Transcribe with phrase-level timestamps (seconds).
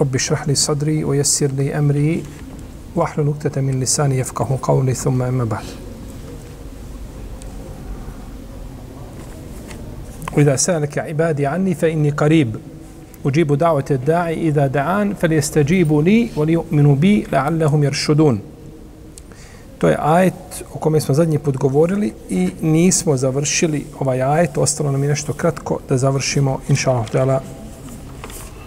[0.00, 2.22] رب اشرح لي صدري ويسر لي أمري
[2.96, 5.64] واحلل عقدة من لساني يفقه قولي ثم أما بعد
[10.36, 12.56] وإذا سألك عبادي عني فإني قريب
[13.26, 18.40] أجيب دعوة الداعي إذا دعان فليستجيبوا لي وليؤمنوا بي لعلهم يرشدون
[19.78, 24.92] To je ajet o kome smo zadnji put govorili i nismo završili ovaj ajet, ostalo
[24.92, 27.40] nam je nešto kratko da završimo, inša Allah,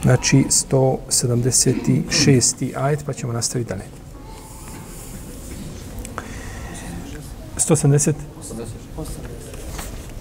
[0.04, 2.72] znači 176.
[2.76, 3.84] ajet, pa ćemo nastaviti dalje.
[7.58, 8.14] 170?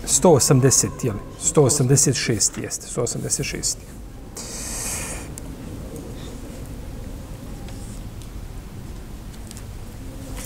[0.06, 1.14] 180, jel?
[1.40, 3.76] 186, jeste, 186.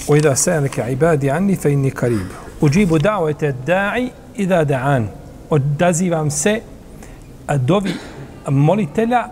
[0.09, 2.27] وإذا سألك عبادي عني فإني قريب
[2.62, 5.09] أجيب دعوة الداعي إذا دعان
[5.53, 6.62] odazivam se
[7.47, 7.95] a dovi
[8.48, 9.28] molitelja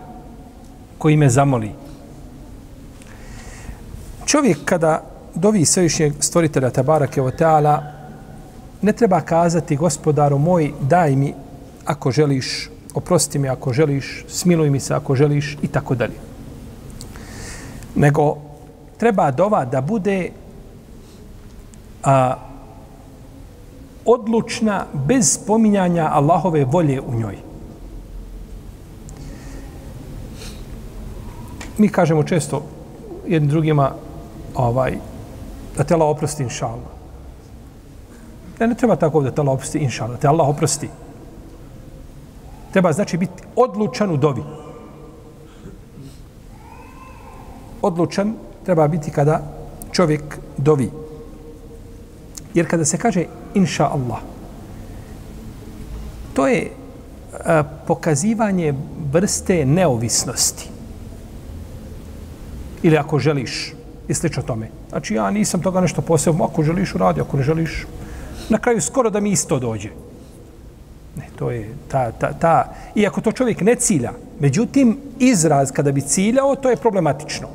[0.98, 1.72] koji me zamoli.
[4.26, 5.04] Čovjek kada
[5.36, 7.84] dovi svevišnjeg stvoritelja Tabarake o Teala,
[8.82, 11.34] ne treba kazati gospodaru moj, daj mi
[11.86, 16.18] ako želiš, oprosti mi ako želiš, smiluj mi se ako želiš i tako dalje.
[17.96, 18.38] Nego
[18.98, 20.30] treba dova da bude
[22.04, 22.36] a,
[24.06, 27.45] odlučna bez spominjanja Allahove volje u njoj.
[31.78, 32.64] Mi kažemo često
[33.28, 33.92] jednim drugima
[34.56, 34.98] ovaj,
[35.78, 36.96] da te Allah oprosti inša Allah.
[38.60, 40.90] Ne, ne treba tako da te Allah oprosti inša Allah, te Allah oprosti.
[42.72, 44.44] Treba znači biti odlučan u dovi.
[47.82, 48.34] Odlučan
[48.66, 49.42] treba biti kada
[49.92, 50.92] čovjek dovi.
[52.54, 54.20] Jer kada se kaže inša Allah,
[56.34, 56.72] to je
[57.46, 58.74] a, pokazivanje
[59.12, 60.75] vrste neovisnosti.
[62.86, 63.74] Ili ako želiš,
[64.08, 64.68] i slično tome.
[64.90, 67.86] Znači, ja nisam toga nešto posebno, ako želiš uradi, ako ne želiš,
[68.50, 69.90] na kraju skoro da mi isto dođe.
[71.18, 76.02] Ne, to je ta, ta, ta, iako to čovjek ne cilja, međutim, izraz kada bi
[76.02, 77.48] ciljao, to je problematično.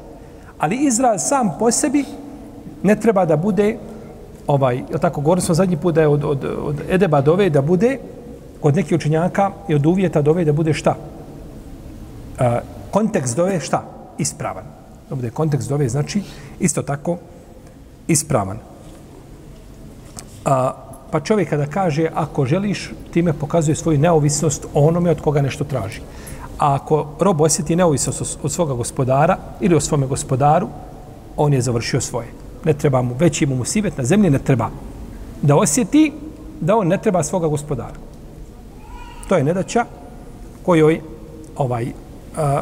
[0.59, 2.05] Ali izraz sam po sebi
[2.83, 3.77] ne treba da bude
[4.47, 7.63] ovaj, je tako, govorili smo zadnji put da je od, od, od edeba dove da
[7.63, 7.99] bude,
[8.61, 10.97] kod nekih učenjaka i od uvjeta dove da bude šta?
[12.39, 12.59] A,
[12.91, 13.85] kontekst dove šta?
[14.19, 14.80] Ispravan.
[15.11, 16.23] Da bude kontekst dove znači
[16.61, 17.19] isto tako
[18.07, 18.59] ispravan.
[20.45, 20.73] A,
[21.11, 25.65] pa čovjek kada kaže ako želiš, time pokazuje svoju neovisnost o onome od koga nešto
[25.65, 26.01] traži.
[26.59, 30.69] A ako rob osjeti neovisnost od svoga gospodara ili o svome gospodaru,
[31.37, 34.71] on je završio svoje ne treba mu veći mu musibet na zemlji, ne treba
[35.43, 36.13] da osjeti
[36.61, 37.97] da on ne treba svoga gospodara.
[39.29, 39.85] To je nedaća
[40.63, 41.01] kojoj
[41.57, 41.87] ovaj
[42.37, 42.61] a,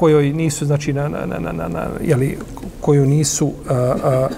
[0.00, 2.38] kojoj nisu znači na, na, na, na, na jeli,
[2.80, 4.28] koju nisu a, a,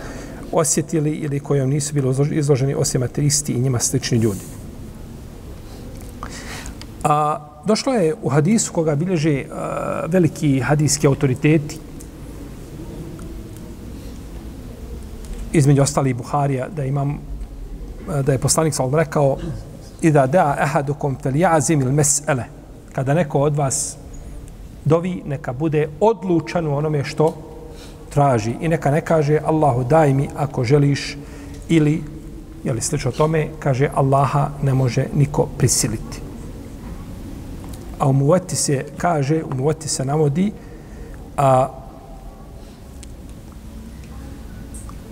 [0.53, 4.41] osjetili ili kojom nisu bili izloženi osim ateisti i njima slični ljudi.
[7.05, 11.79] A, došlo je u hadisu koga bilježe a, veliki hadijski autoriteti
[15.53, 17.19] između ostali Buharija, da imam,
[18.27, 19.37] da je poslanik sallallahu rekao,
[20.03, 22.44] i da da ehadukom fel jazim il mes'ele,
[22.93, 24.01] kada neko od vas
[24.84, 27.34] dovi, neka bude odlučan u onome što
[28.10, 31.16] traži i neka ne kaže Allahu daj mi ako želiš
[31.69, 32.03] ili,
[32.65, 36.20] jeli slično tome, kaže Allaha ne može niko prisiliti.
[37.98, 40.53] A u muvati se kaže, u muvati se navodi,
[41.37, 41.69] a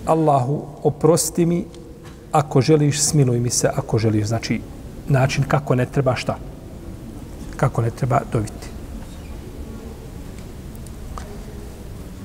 [0.05, 1.65] Allahu, oprosti mi
[2.31, 4.27] ako želiš, smiluj mi se ako želiš.
[4.27, 4.61] Znači,
[5.07, 6.37] način kako ne treba šta?
[7.55, 8.70] Kako ne treba dobiti.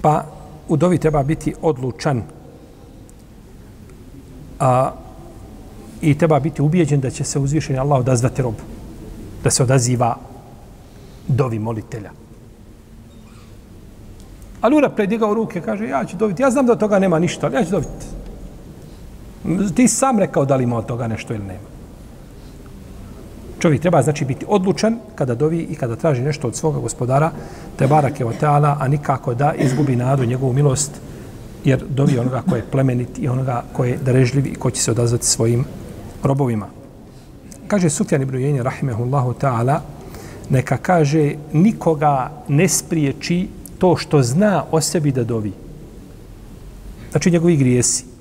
[0.02, 0.24] Pa,
[0.68, 2.22] u dovi treba biti odlučan
[4.60, 4.90] a,
[6.00, 8.62] i treba biti ubijeđen da će se uzvišeni Allah odazvati robu.
[9.44, 10.16] Da se odaziva
[11.28, 12.10] dovi molitelja.
[14.60, 16.42] Ali ura predigao ruke, kaže, ja ću dobiti.
[16.42, 18.06] Ja znam da od toga nema ništa, ali ja ću dobiti.
[19.74, 21.75] Ti sam rekao da li ima od toga nešto ili nema.
[23.66, 27.30] Čovjek treba znači biti odlučan kada dovi i kada traži nešto od svoga gospodara,
[27.76, 30.90] te barake o teala, a nikako da izgubi nadu njegovu milost,
[31.64, 34.90] jer dovi onoga ko je plemenit i onoga ko je darežljiv i ko će se
[34.90, 35.64] odazvati svojim
[36.22, 36.66] robovima.
[37.66, 39.80] Kaže Sufjan ibn Ujenje, rahimehullahu ta'ala,
[40.50, 43.48] neka kaže nikoga ne spriječi
[43.78, 45.52] to što zna o sebi da dovi.
[47.10, 48.15] Znači njegovi grijesi.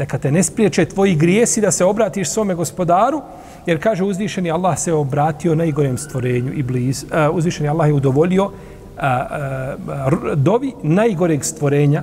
[0.00, 3.22] Neka te ne spriječe tvoji grijesi da se obratiš svome gospodaru,
[3.66, 7.04] jer kaže uzvišeni Allah se obratio najgorem stvorenju i bliz.
[7.04, 8.52] Uh, uzvišeni Allah je udovolio uh,
[8.98, 12.02] eh, uh, eh, dovi najgoreg stvorenja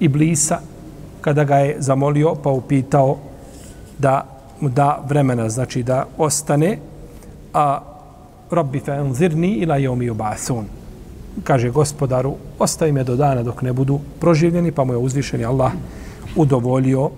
[0.00, 0.58] i blisa
[1.20, 3.16] kada ga je zamolio pa upitao
[3.98, 4.26] da
[4.60, 6.78] mu da vremena, znači da ostane,
[7.54, 7.80] a
[8.50, 10.64] Rabbi fe enzirni ila jomi ubasun.
[11.44, 15.72] Kaže gospodaru, ostavi me do dana dok ne budu proživljeni, pa mu je uzvišeni Allah
[16.38, 17.10] udovolio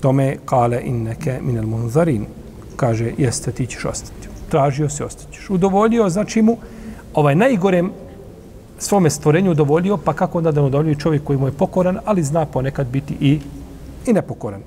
[0.00, 2.26] tome kale inneke minel munzarin.
[2.76, 4.28] Kaže, jeste, ti ćeš ostati.
[4.48, 5.50] Tražio se, ostaćeš.
[5.50, 6.56] Udovolio, znači mu,
[7.14, 7.92] ovaj najgorem
[8.78, 12.46] svome stvorenju udovolio, pa kako onda da udovolio čovjek koji mu je pokoran, ali zna
[12.46, 13.40] ponekad biti i,
[14.06, 14.60] i nepokoran.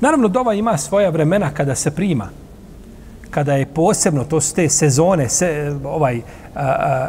[0.00, 2.28] Naravno, dova ima svoja vremena kada se prima.
[3.30, 6.20] Kada je posebno, to su te sezone, se, ovaj,
[6.54, 7.08] a, a,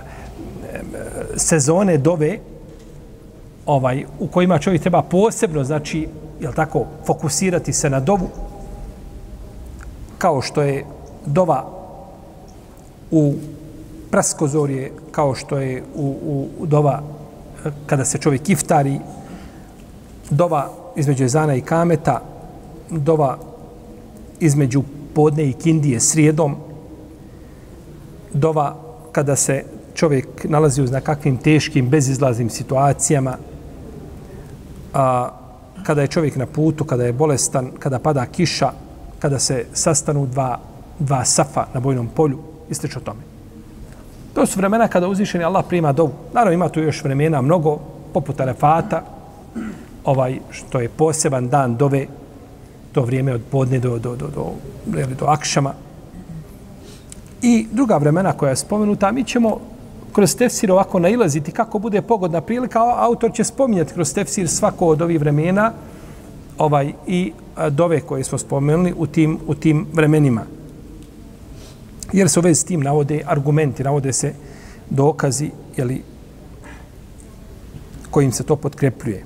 [1.36, 2.40] sezone dove,
[3.66, 6.08] ovaj, u kojima čovjek treba posebno, znači,
[6.40, 8.30] jel tako, fokusirati se na dovu,
[10.18, 10.86] kao što je
[11.26, 11.66] dova
[13.12, 13.34] u
[14.12, 17.02] praskozorje, kao što je u, u, u dova
[17.66, 19.00] eh, kada se čovjek iftari,
[20.30, 22.22] dova između Ezana i Kameta,
[22.90, 23.38] dova
[24.40, 24.84] između
[25.14, 26.56] podne i kindije srijedom,
[28.34, 28.76] dova
[29.12, 29.64] kada se
[29.94, 33.38] čovjek nalazi u nekakvim teškim, bezizlaznim situacijama,
[34.96, 35.30] a,
[35.84, 38.72] kada je čovjek na putu, kada je bolestan, kada pada kiša,
[39.20, 40.60] kada se sastanu dva,
[41.00, 42.40] dva safa na bojnom polju,
[42.70, 43.20] i o tome.
[44.34, 46.12] To su vremena kada uzvišeni Allah prima dovu.
[46.34, 47.80] Naravno ima tu još vremena mnogo,
[48.14, 49.04] poput Arefata,
[50.06, 52.08] ovaj što je poseban dan dove,
[52.92, 54.52] to vrijeme od podne do, do, do, do,
[54.86, 55.74] do, do akšama.
[57.42, 59.60] I druga vremena koja je spomenuta, mi ćemo
[60.16, 65.02] kroz tefsir ovako nailaziti kako bude pogodna prilika, autor će spominjati kroz tefsir svako od
[65.02, 65.72] ovih vremena
[66.58, 67.34] ovaj i
[67.70, 70.42] dove koje smo spomenuli u tim, u tim vremenima.
[72.14, 74.34] Jer se u vezi s tim navode argumenti, navode se
[74.90, 76.02] dokazi jeli,
[78.12, 79.26] kojim se to potkrepljuje.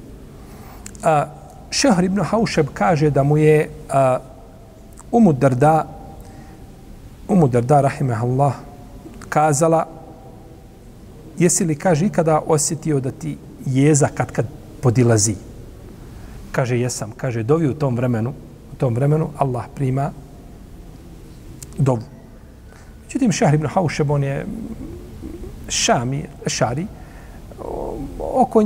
[1.04, 1.26] A,
[1.70, 4.18] Šehr ibn Haušeb kaže da mu je a,
[5.12, 5.86] Umu Darda,
[7.28, 8.54] Umu Darda, rahimahullah,
[9.30, 9.99] kazala,
[11.40, 14.46] jesi li, kaže, ikada osjetio da ti jeza kad kad
[14.82, 15.36] podilazi?
[16.52, 17.12] Kaže, jesam.
[17.18, 18.34] Kaže, dovi u tom vremenu,
[18.74, 20.12] u tom vremenu Allah prima
[21.78, 22.02] dovu.
[23.06, 24.46] Međutim, Šehr ibn Haušeb, on je
[25.70, 26.86] šami, šari,
[28.20, 28.62] oko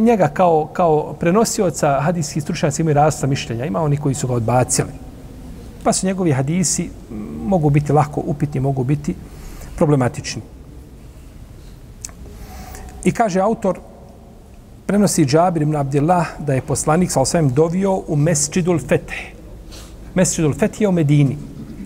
[0.00, 3.64] njega kao, kao prenosioca hadijskih stručnjaci imaju rasta mišljenja.
[3.64, 4.92] Ima oni koji su ga odbacili.
[5.84, 6.90] Pa su njegovi hadisi
[7.46, 9.14] mogu biti lako upitni, mogu biti
[9.76, 10.42] problematični.
[13.04, 13.78] I kaže autor,
[14.86, 19.34] prenosi Džabir ibn Abdillah da je poslanik sa osvijem dovio u Mesčidul Feteh.
[20.14, 21.36] Mesčidul Feteh je u Medini.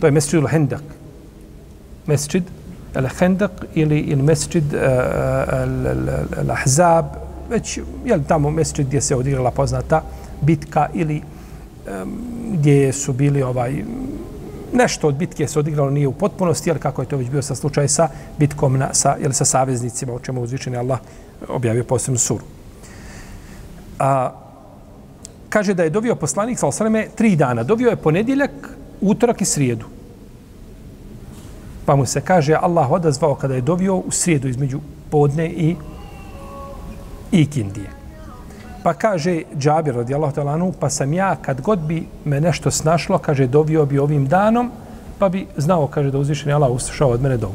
[0.01, 0.83] To je Mesčidul Hendak.
[2.07, 2.45] Mesčid
[2.95, 7.05] Al-Hendak ili, ili Mesčid El eh, eh, Al-Ahzab,
[7.51, 10.03] već je li tamo Mesčid gdje se odigrala poznata
[10.41, 12.19] bitka ili um,
[12.53, 13.83] gdje su bili ovaj
[14.73, 17.55] nešto od bitke se odigralo nije u potpunosti, ali kako je to već bio sa
[17.55, 18.09] slučaj sa
[18.39, 20.99] bitkom na, sa, ili sa saveznicima, o čemu uzvičeni Allah
[21.49, 22.45] objavio posebnu suru.
[23.99, 24.33] A,
[25.49, 27.63] kaže da je dovio poslanik sa osaleme tri dana.
[27.63, 28.51] Dovio je ponedjeljak,
[29.01, 29.87] utorak i srijedu.
[31.87, 35.77] Pa mu se kaže Allah odazvao kada je dovio u srijedu između podne i
[37.33, 37.98] i kindije.
[38.83, 43.47] Pa kaže Džabir radijallahu ta'ala pa sam ja kad god bi me nešto snašlo, kaže
[43.47, 44.71] dovio bi ovim danom,
[45.19, 47.55] pa bi znao, kaže da uzvišeni Allah uslušao od mene dovu.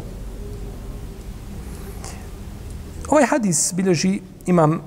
[3.09, 4.81] Ovaj hadis bilježi imam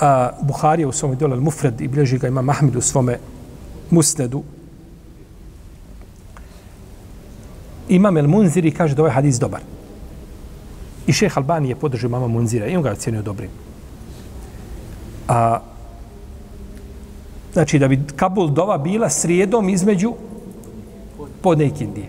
[0.00, 3.18] a, Buharija u svome dole Mufred i bilježi ga imam Ahmed u svome
[3.90, 4.42] Musnedu.
[7.88, 9.60] Imam El Munziri kaže da ovaj hadis dobar.
[11.06, 13.50] I šeh Albani je podržao mama Munzira i on ga ocjenio dobrim.
[15.30, 15.60] A,
[17.52, 20.12] znači da bi Kabul dova bila srijedom između
[21.42, 22.08] podne i kindije.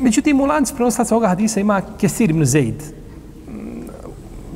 [0.00, 2.74] Međutim, u lancu prenoslaca ovoga hadisa ima Kesir ibn Zaid.
[2.74, 3.52] Mm,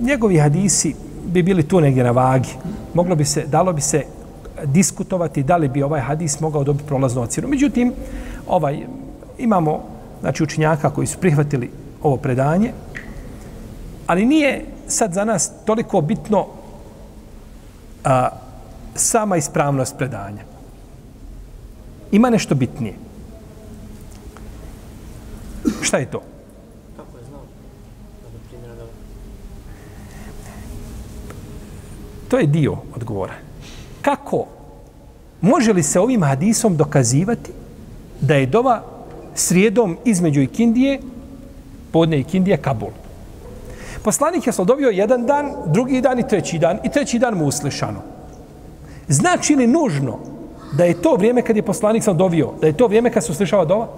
[0.00, 0.94] njegovi hadisi
[1.26, 2.54] bi bili tu negdje na vagi.
[2.94, 4.04] Moglo bi se, dalo bi se
[4.64, 7.48] diskutovati da li bi ovaj hadis mogao dobiti prolaznu ocjenu.
[7.48, 7.92] Međutim,
[8.48, 8.86] ovaj,
[9.38, 9.80] imamo
[10.20, 11.70] znači, učinjaka koji su prihvatili
[12.02, 12.72] ovo predanje,
[14.06, 16.46] ali nije sad za nas toliko bitno
[18.04, 18.28] a,
[18.94, 20.42] sama ispravnost predanja.
[22.12, 22.94] Ima nešto bitnije.
[25.82, 26.22] Šta je to?
[26.96, 27.40] Kako je znao?
[28.52, 28.86] Da da...
[32.28, 33.34] To je dio odgovora.
[34.02, 34.46] Kako
[35.40, 37.52] može li se ovim hadisom dokazivati
[38.20, 38.82] da je dova
[39.34, 41.00] srijedom između ikindije,
[41.92, 42.90] podne ikindije, Kabul?
[44.08, 48.00] Poslanik je slodovio jedan dan, drugi dan i treći dan, i treći dan mu uslišano.
[49.08, 50.18] Znači li nužno
[50.72, 53.32] da je to vrijeme kad je poslanik sam dovio, da je to vrijeme kad se
[53.32, 53.88] uslišava dova?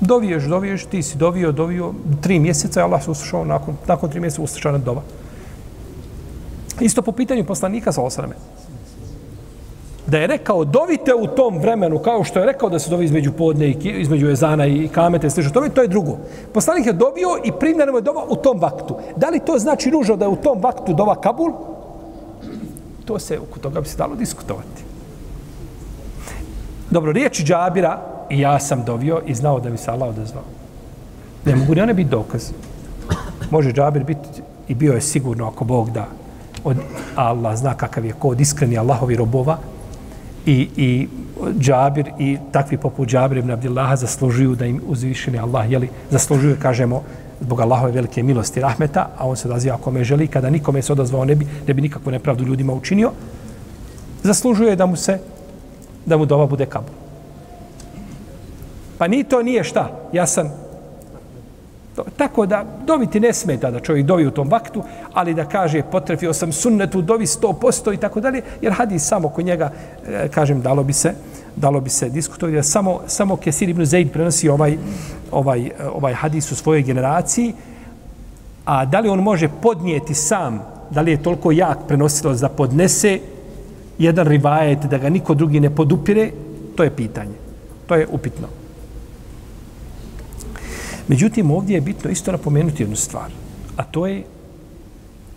[0.00, 4.42] Doviješ, doviješ, ti si dovio, dovio, tri mjeseca, Allah se uslišao, nakon, nakon tri mjeseca
[4.42, 5.02] uslišana dova.
[6.80, 8.34] Isto po pitanju poslanika sa osrame.
[10.08, 13.32] Da je rekao, dovite u tom vremenu, kao što je rekao da se dovi između
[13.32, 16.16] podne, i, između ezana i kamete, slično tome, to je drugo.
[16.54, 18.96] Poslanik je dobio i primljeno je dova u tom vaktu.
[19.16, 21.52] Da li to znači nužno da je u tom vaktu dova Kabul?
[23.04, 24.82] To se, oko toga bi se dalo diskutovati.
[26.90, 28.00] Dobro, riječi Džabira,
[28.30, 30.44] i ja sam dovio i znao da mi se Allah odazvao.
[31.44, 32.50] Ne mogu ni one biti dokaz.
[33.50, 36.06] Može Džabir biti i bio je sigurno ako Bog da
[36.64, 36.76] od
[37.16, 39.58] Allah zna kakav je kod iskreni Allahovi robova
[40.48, 41.08] i, i
[41.58, 47.02] Džabir i takvi poput Džabir ibn Abdillaha zaslužuju da im uzvišeni Allah jeli, zaslužuju, kažemo,
[47.40, 51.24] zbog Allahove velike milosti rahmeta, a on se odaziva kome želi, kada nikome se odazvao
[51.24, 53.12] ne bi, ne bi nikakvu nepravdu ljudima učinio,
[54.22, 55.18] zaslužuje da mu se
[56.06, 56.94] da mu dova bude kabul.
[58.98, 60.50] Pa ni to nije šta, ja sam
[62.16, 66.32] tako da dobiti ne smeta da čovjek dovi u tom vaktu, ali da kaže potrefio
[66.32, 69.72] sam sunnetu, dovi 100% i tako dalje, jer hadis samo kod njega,
[70.08, 71.14] e, kažem, dalo bi se
[71.58, 74.76] dalo bi se diskutovati da samo, samo Kesir ibn Zaid prenosi ovaj,
[75.30, 77.52] ovaj, ovaj hadis u svojoj generaciji,
[78.64, 83.18] a da li on može podnijeti sam, da li je toliko jak prenosilo da podnese
[83.98, 86.30] jedan rivajet, da ga niko drugi ne podupire,
[86.76, 87.34] to je pitanje.
[87.86, 88.57] To je upitno.
[91.08, 93.30] Međutim, ovdje je bitno isto napomenuti jednu stvar,
[93.76, 94.22] a to je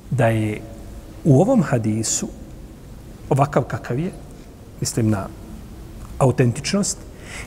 [0.09, 0.61] da je
[1.23, 2.27] u ovom hadisu,
[3.29, 4.11] ovakav kakav je,
[4.79, 5.27] mislim na
[6.17, 6.97] autentičnost,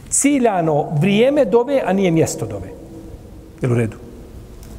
[0.09, 2.69] ciljano vrijeme dove, a nije mjesto dove.
[3.63, 3.97] Jel u redu?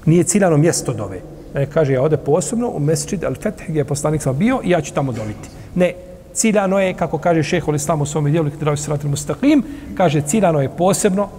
[0.06, 1.22] Nije ciljano mjesto dove.
[1.54, 4.82] Ne kaže, ja ode posebno u Mesčid al-Fetih gdje je poslanik sam bio i ja
[4.82, 5.50] ću tamo doviti.
[5.76, 5.94] Ne,
[6.34, 9.64] ciljano je, kako kaže šeho Islam u svom dijelu, kada je sratil mustaqim,
[9.98, 11.30] kaže, ciljano je posebno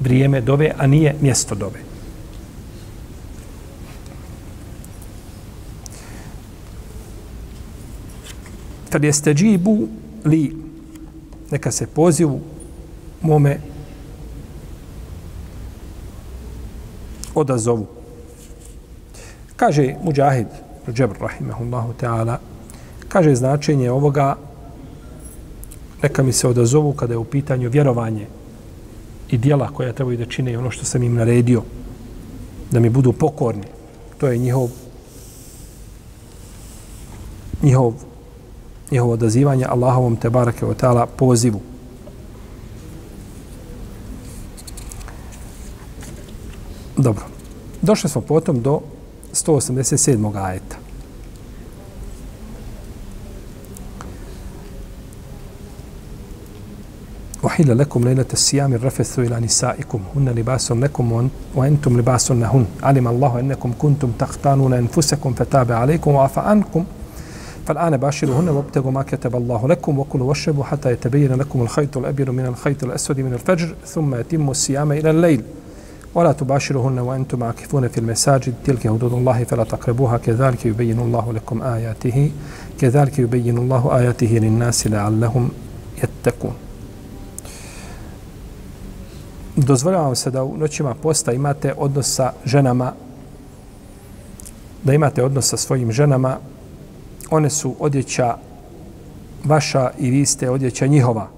[0.00, 1.80] vrijeme dove, a nije mjesto dove.
[8.90, 9.88] Kad je steđibu
[10.24, 10.56] li,
[11.50, 12.40] neka se pozivu
[13.22, 13.58] mome
[17.34, 17.86] odazovu.
[19.56, 20.46] Kaže Mujahid,
[20.92, 22.38] Džebr, rahimahullahu ta'ala,
[23.08, 24.36] kaže značenje ovoga,
[26.02, 28.26] neka mi se odazovu kada je u pitanju vjerovanje
[29.30, 31.62] i dijela koja trebaju da čine i ono što sam im naredio,
[32.70, 33.66] da mi budu pokorni.
[34.18, 34.70] To je njihov
[37.62, 37.92] njihov
[38.90, 41.60] njihovo odazivanje Allahovom te barake o ta'ala pozivu.
[46.96, 47.24] Dobro.
[47.82, 48.80] Došli smo potom do
[49.32, 50.44] 187.
[50.44, 50.85] ajeta.
[57.56, 60.00] وحل لكم ليلة الصيام الرفث إلى نسائكم.
[60.16, 66.40] هن لباس لكم وأنتم لباس لهن علم الله أنكم كنتم تختانون أنفسكم فتاب عليكم وعفى
[66.40, 66.84] عنكم.
[67.66, 72.46] فالآن باشروهن وابتغوا ما كتب الله لكم وكلوا واشربوا حتى يتبين لكم الخيط الأبيض من
[72.46, 75.42] الخيط الأسود من الفجر ثم يتموا الصيام إلى الليل.
[76.14, 78.54] ولا تباشروهن وأنتم عاكفون في المساجد.
[78.64, 80.16] تلك حدود الله فلا تقربوها.
[80.18, 82.30] كذلك يبين الله لكم آياته.
[82.80, 85.48] كذلك يبين الله آياته للناس لعلهم
[86.02, 86.54] يتقون.
[89.56, 92.92] Dozvoljava se da u noćima posta imate odnos sa ženama,
[94.84, 96.38] da imate odnos sa svojim ženama,
[97.30, 98.36] one su odjeća
[99.44, 101.28] vaša i vi ste odjeća njihova.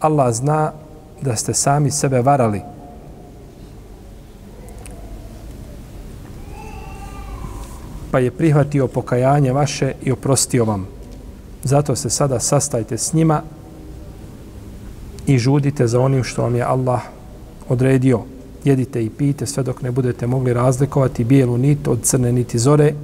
[0.00, 0.72] Allah zna
[1.22, 2.62] da ste sami sebe varali.
[8.10, 10.86] Pa je prihvatio pokajanje vaše i oprostio vam.
[11.62, 13.42] Zato se sada sastajte s njima
[15.26, 17.00] i žudite za onim što vam je Allah
[17.68, 18.20] odredio.
[18.64, 22.94] Jedite i pijte sve dok ne budete mogli razlikovati bijelu nit od crne niti zore,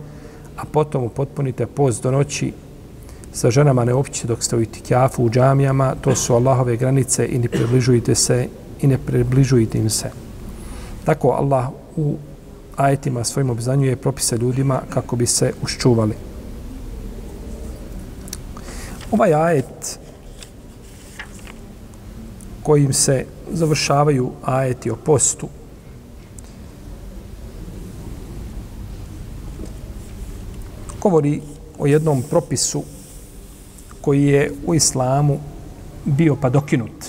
[0.56, 2.52] a potom upotpunite post do noći
[3.32, 7.38] sa ženama ne općite dok ste u itikjafu u džamijama, to su Allahove granice i
[7.38, 8.48] ne približujte se
[8.80, 10.10] i ne približujte im se.
[11.04, 12.16] Tako Allah u
[12.76, 16.14] ajetima svojim obzanjuje propise ljudima kako bi se uščuvali.
[19.10, 19.98] Ovaj ajet
[22.68, 25.48] kojim se završavaju ajeti o postu
[31.00, 31.40] govori
[31.78, 32.82] o jednom propisu
[34.00, 35.38] koji je u islamu
[36.04, 37.06] bio pa dokinut.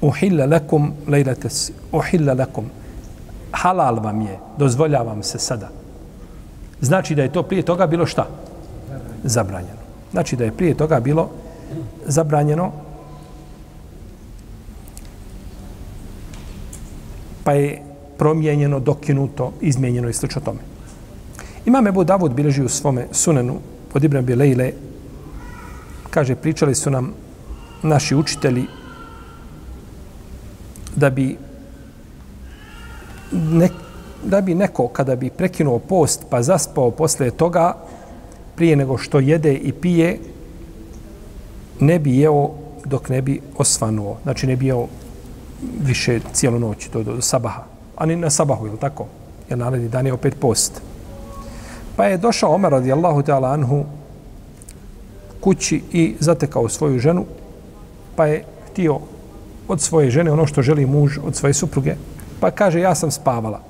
[0.00, 2.70] Uhilla lakum lejlates, uhilla lakum.
[3.50, 5.68] Halal vam je, dozvoljavam se sada.
[6.80, 8.28] Znači da je to prije toga bilo šta?
[9.24, 9.82] Zabranjeno.
[10.12, 11.30] Znači da je prije toga bilo
[12.06, 12.85] zabranjeno
[17.46, 17.78] pa je
[18.18, 20.58] promijenjeno, dokinuto, izmijenjeno i slično tome.
[21.66, 23.58] Imam Ebu Davud bileži u svome sunenu
[23.94, 24.72] od Ibn Bilejle,
[26.10, 27.12] kaže, pričali su nam
[27.82, 28.64] naši učitelji
[30.96, 31.36] da bi
[33.32, 33.68] ne,
[34.24, 37.76] da bi neko kada bi prekinuo post pa zaspao posle toga
[38.56, 40.18] prije nego što jede i pije
[41.80, 42.50] ne bi jeo
[42.84, 44.16] dok ne bi osvanuo.
[44.22, 44.86] Znači ne bi jeo
[45.80, 47.62] više cijelu noć do, do sabaha.
[47.96, 49.06] A ni na sabahu, ili tako?
[49.48, 50.82] Jer naredni dan je opet post.
[51.96, 53.84] Pa je došao Omer radijallahu ta'ala anhu
[55.40, 57.24] kući i zatekao svoju ženu,
[58.16, 59.00] pa je htio
[59.68, 61.94] od svoje žene ono što želi muž od svoje supruge,
[62.40, 63.60] pa kaže ja sam spavala.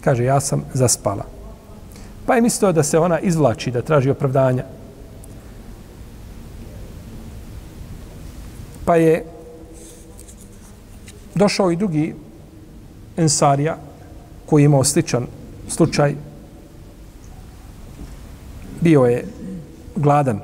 [0.00, 1.24] Kaže ja sam zaspala.
[2.26, 4.64] Pa je mislio da se ona izvlači, da traži opravdanja.
[8.84, 9.24] Pa je
[11.34, 12.14] došao i drugi
[13.16, 13.76] ensarija
[14.46, 15.26] koji je imao sličan
[15.68, 16.14] slučaj.
[18.80, 19.24] Bio je
[19.96, 20.40] gladan.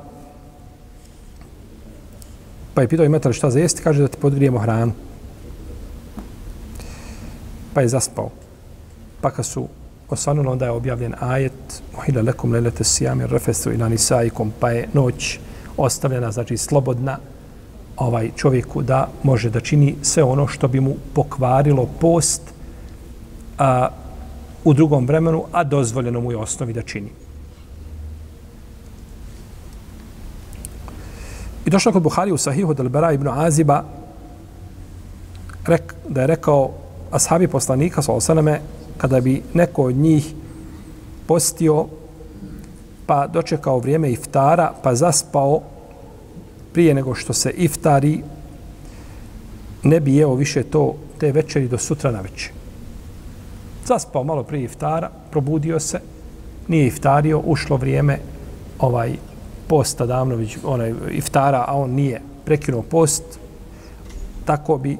[2.73, 3.81] Pa je pitao imate li šta za jesti?
[3.83, 4.91] Kaže da ti podgrijemo hranu.
[7.73, 8.29] Pa je zaspao.
[9.21, 9.67] Pa kad su
[10.09, 14.53] osvanuli, onda je objavljen ajet Uhila lekum lelete sijami refestu ila nisaikum.
[14.59, 15.39] Pa je noć
[15.77, 17.17] ostavljena, znači slobodna
[18.01, 22.41] ovaj čovjeku da može da čini sve ono što bi mu pokvarilo post
[23.57, 23.89] a,
[24.63, 27.09] u drugom vremenu, a dozvoljeno mu je osnovi da čini.
[31.65, 33.83] I došlo kod Buhari u Sahihu del Bera ibn Aziba
[35.65, 36.71] rek, da je rekao
[37.11, 38.61] ashabi poslanika sa osaname
[38.97, 40.33] kada bi neko od njih
[41.27, 41.85] postio
[43.05, 45.61] pa dočekao vrijeme iftara pa zaspao
[46.73, 48.21] prije nego što se iftari
[49.83, 52.51] ne bi jeo više to te večeri do sutra na večer.
[53.85, 55.99] Zaspao malo prije iftara, probudio se,
[56.67, 58.19] nije iftario, ušlo vrijeme
[58.79, 59.13] ovaj
[59.67, 63.23] posta davno onaj iftara, a on nije prekinuo post,
[64.45, 64.97] tako bi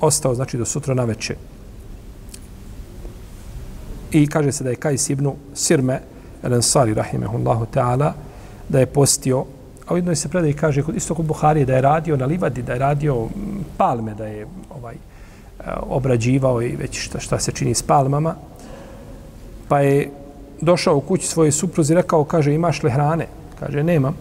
[0.00, 1.36] ostao znači do sutra na večer.
[4.12, 6.00] I kaže se da je Kajs ibn Sirme,
[6.42, 8.12] el Ansari, rahimehullahu ta'ala,
[8.68, 9.44] da je postio
[9.90, 12.62] A u jednoj se predaji kaže, kod, isto kod Buharije, da je radio na livadi,
[12.62, 13.26] da je radio
[13.76, 18.34] palme, da je ovaj eh, obrađivao i već šta, šta se čini s palmama.
[19.68, 20.10] Pa je
[20.60, 23.26] došao u kući svoje supruzi i rekao, kaže, imaš li hrane?
[23.60, 24.14] Kaže, nemam.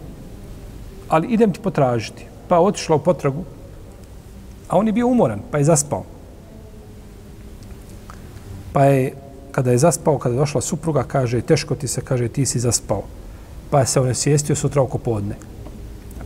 [1.10, 2.26] Ali idem ti potražiti.
[2.48, 3.44] Pa otišla u potragu,
[4.68, 6.04] a on je bio umoran, pa je zaspao.
[8.74, 9.14] Pa je,
[9.52, 13.04] kada je zaspao, kada je došla supruga, kaže, teško ti se, kaže, ti si zaspao.
[13.70, 15.36] Pa je se on sjestio sutra oko podne.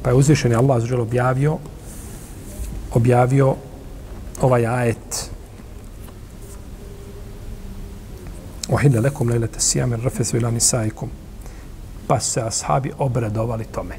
[0.03, 1.57] Pa je uzvišen je Allah zađer objavio
[2.93, 3.55] objavio
[4.41, 5.31] ovaj ajet
[8.69, 11.09] Ohille lekum lejlete sijamen rafesu ilani sajkum.
[12.07, 13.95] Pa se ashabi obradovali tome.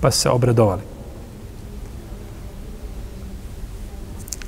[0.00, 0.82] Pa se obradovali.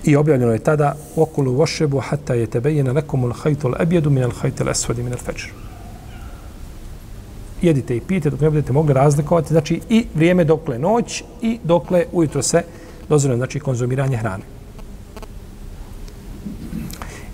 [0.04, 5.02] I objavljeno je tada okulu vošebu hatta je tebejena lekumul hajtul abjedu minel hajtul esvodi
[5.02, 5.65] minel fečru
[7.62, 12.04] jedite i pijete dok ne budete mogli razlikovati, znači i vrijeme dokle noć i dokle
[12.12, 12.62] ujutro se
[13.08, 14.44] dozvoljeno, znači konzumiranje hrane.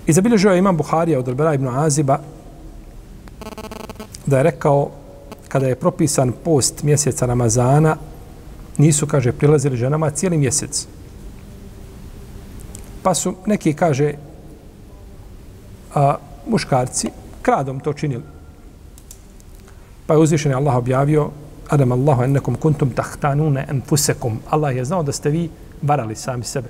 [0.07, 2.19] I zabilježio je imam Buharija od Albera ibn Aziba
[4.25, 4.89] da je rekao
[5.47, 7.97] kada je propisan post mjeseca Ramazana
[8.77, 10.87] nisu, kaže, prilazili ženama cijeli mjesec.
[13.03, 14.13] Pa su neki, kaže,
[15.95, 16.15] a,
[16.47, 17.09] muškarci
[17.41, 18.23] kradom to činili.
[20.13, 21.29] Pa je uzvišen Allah objavio
[21.69, 24.39] Adam Allahu ennekom kuntum tahtanune enfusekum.
[24.49, 25.49] Allah je znao da ste vi
[25.81, 26.69] varali sami sebe.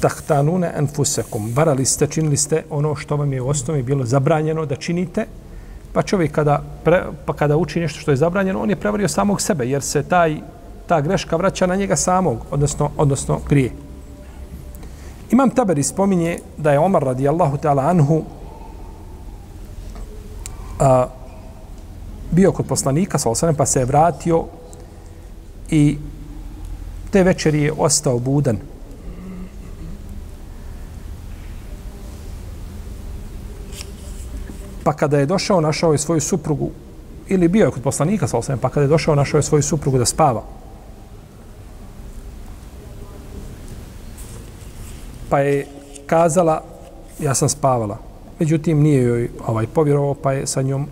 [0.00, 1.52] tahtanune enfusekum.
[1.54, 5.26] Varali ste, činili ste ono što vam je u osnovi bilo zabranjeno da činite,
[5.92, 9.40] pa čovjek kada, pre, pa kada uči nešto što je zabranjeno, on je prevario samog
[9.40, 10.40] sebe, jer se taj,
[10.86, 13.87] ta greška vraća na njega samog, odnosno, odnosno grije.
[15.30, 18.22] Imam Taberi spominje da je Omar radijallahu ta'ala anhu
[20.78, 21.06] a,
[22.30, 24.44] bio kod poslanika, sa osanem, pa se je vratio
[25.70, 25.98] i
[27.10, 28.58] te večeri je ostao budan.
[34.84, 36.70] Pa kada je došao, našao je svoju suprugu,
[37.28, 39.98] ili bio je kod poslanika, sa osanem, pa kada je došao, našao je svoju suprugu
[39.98, 40.57] da spava.
[45.28, 45.66] Pa je
[46.06, 46.62] kazala,
[47.18, 47.98] ja sam spavala.
[48.38, 50.86] Međutim, nije joj ovaj povjerovao, pa je sa njom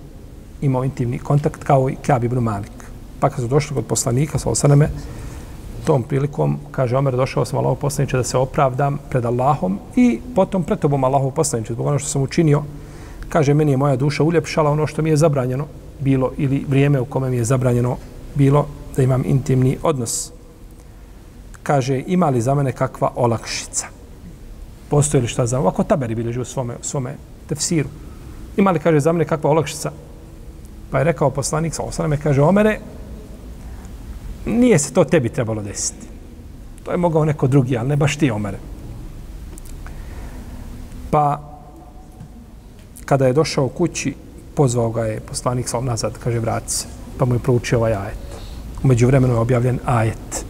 [0.60, 2.72] imao intimni kontakt kao i Kjab ibn Malik.
[3.20, 4.88] Pa kad su došli kod poslanika, sa osaname,
[5.84, 10.62] tom prilikom, kaže Omer, došao sam Allahov poslaniče da se opravdam pred Allahom i potom
[10.62, 12.62] pred tobom Allahov poslaniče, zbog ono što sam učinio,
[13.28, 15.66] kaže, meni je moja duša uljepšala ono što mi je zabranjeno
[16.00, 17.96] bilo ili vrijeme u kome mi je zabranjeno
[18.34, 20.32] bilo da imam intimni odnos.
[21.62, 23.95] Kaže, ima li za mene kakva olakšica?
[24.88, 27.14] Postoji li šta za ovako taberi bilježi u svome, svome
[27.48, 27.88] tefsiru?
[28.56, 29.90] Ima li, kaže, za mene kakva olakšica?
[30.90, 32.78] Pa je rekao poslanik, sa osaname, kaže, Omere,
[34.46, 36.06] nije se to tebi trebalo desiti.
[36.84, 38.58] To je mogao neko drugi, ali ne baš ti, Omere.
[41.10, 41.40] Pa,
[43.04, 44.14] kada je došao u kući,
[44.54, 46.86] pozvao ga je poslanik sa nazad, kaže, vrati se.
[47.18, 48.26] Pa mu je proučio ovaj ajet.
[48.82, 50.45] Umeđu vremenu je objavljen ajet.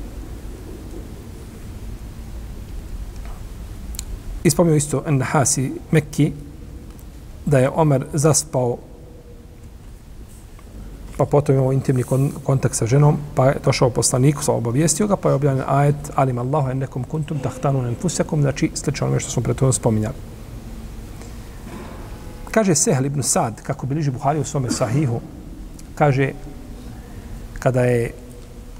[4.47, 6.33] Ispomio isto Nahasi Mekki
[7.47, 8.77] da je Omer zaspao
[11.17, 15.17] pa potom imao intimni kon kontakt sa ženom, pa je došao poslanik, sa obavijestio ga,
[15.17, 19.43] pa je objavljen ajet alim Allahu ennekom kuntum tahtanu nenfusekom, znači slično onome što smo
[19.43, 20.15] pred spominjali.
[22.51, 25.21] Kaže Sehl ibn Sad, kako biliži Buhari u svome sahihu,
[25.95, 26.33] kaže,
[27.59, 28.13] kada je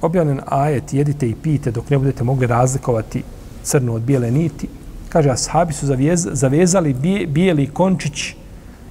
[0.03, 3.23] objavljen ajet, jedite i pijte dok ne budete mogli razlikovati
[3.63, 4.69] crnu od bijele niti,
[5.17, 8.35] kaže, ashabi su zavez, zavezali bije, bijeli končić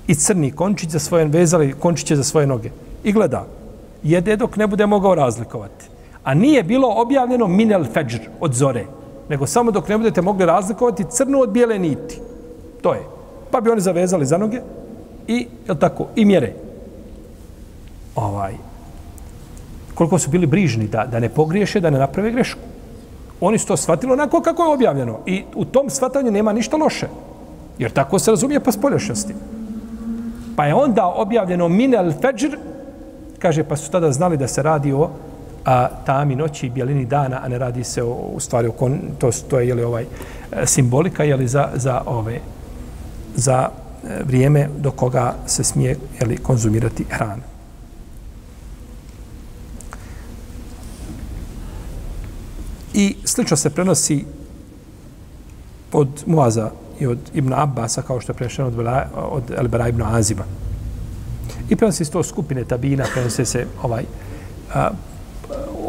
[0.08, 2.70] i crni končić za svoje, vezali končiće za svoje noge
[3.04, 3.46] i gleda.
[4.04, 5.86] Jede dok ne bude mogao razlikovati.
[6.24, 8.86] A nije bilo objavljeno minel feđr od zore,
[9.30, 12.20] nego samo dok ne budete mogli razlikovati crnu od bijele niti.
[12.82, 13.02] To je.
[13.52, 14.62] Pa bi oni zavezali za noge
[15.28, 16.54] i, je tako, i mjere.
[18.16, 18.54] Ovaj.
[19.94, 22.75] Koliko su bili brižni da, da ne pogriješe, da ne naprave grešku.
[23.42, 25.20] Oni su to shvatili onako kako je objavljeno.
[25.26, 27.08] I u tom shvatanju nema ništa loše.
[27.80, 29.34] Jer tako se razumije pa spoljašnosti.
[30.56, 32.58] Pa je onda objavljeno minel feđr
[33.40, 35.10] Kaže, pa su tada znali da se radi o
[35.66, 39.00] a, tami noći i bjelini dana, a ne radi se o, u stvari, o kon,
[39.20, 40.06] to, to je jeli, ovaj,
[40.52, 42.40] e, simbolika jeli, za, za, ove,
[43.36, 47.55] za e, vrijeme do koga se smije jeli, konzumirati hrana.
[52.96, 54.26] I slično se prenosi
[55.92, 58.80] od Muaza i od Ibn Abbasa, kao što je prešeno od,
[59.16, 60.44] od Elbera ibn Aziba.
[61.70, 64.04] I prenosi se to skupine tabina, prenose se ovaj,
[64.74, 64.90] a,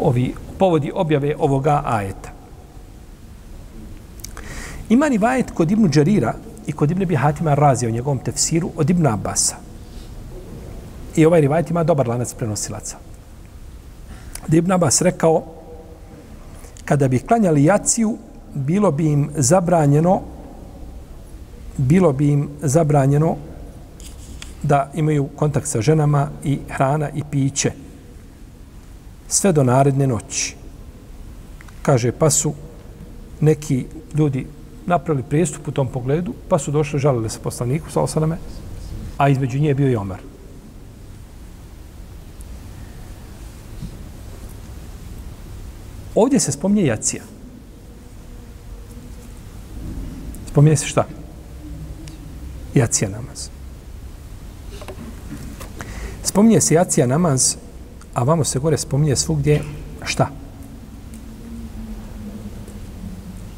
[0.01, 2.29] ovi povodi objave ovoga ajeta.
[4.89, 6.33] Ima ni vajet kod Ibn Đarira
[6.67, 9.55] i kod Ibn Bihatima razi o njegovom tefsiru od Ibn Abasa.
[11.15, 12.97] I ovaj rivajet ima dobar lanac prenosilaca.
[14.47, 15.56] Da Ibn Abbas rekao,
[16.87, 18.17] kada bi klanjali jaciju,
[18.53, 20.21] bilo bi im zabranjeno
[21.77, 23.35] bilo bi im zabranjeno
[24.63, 27.71] da imaju kontakt sa ženama i hrana i piće.
[29.27, 30.55] Sve do naredne noći.
[31.81, 32.53] Kaže, pa su
[33.41, 34.47] neki ljudi
[34.85, 38.37] napravili prijestup u tom pogledu, pa su došli, žalili se poslaniku, sa osaname,
[39.17, 40.17] a između nje je bio i Omer.
[46.17, 47.23] Ovdje se spominje jacija.
[50.49, 51.05] Spominje se šta?
[52.73, 53.49] Jacija namaz.
[56.23, 57.55] Spominje se jacija namaz,
[58.13, 59.61] a vamo se gore spominje svugdje
[60.01, 60.29] šta?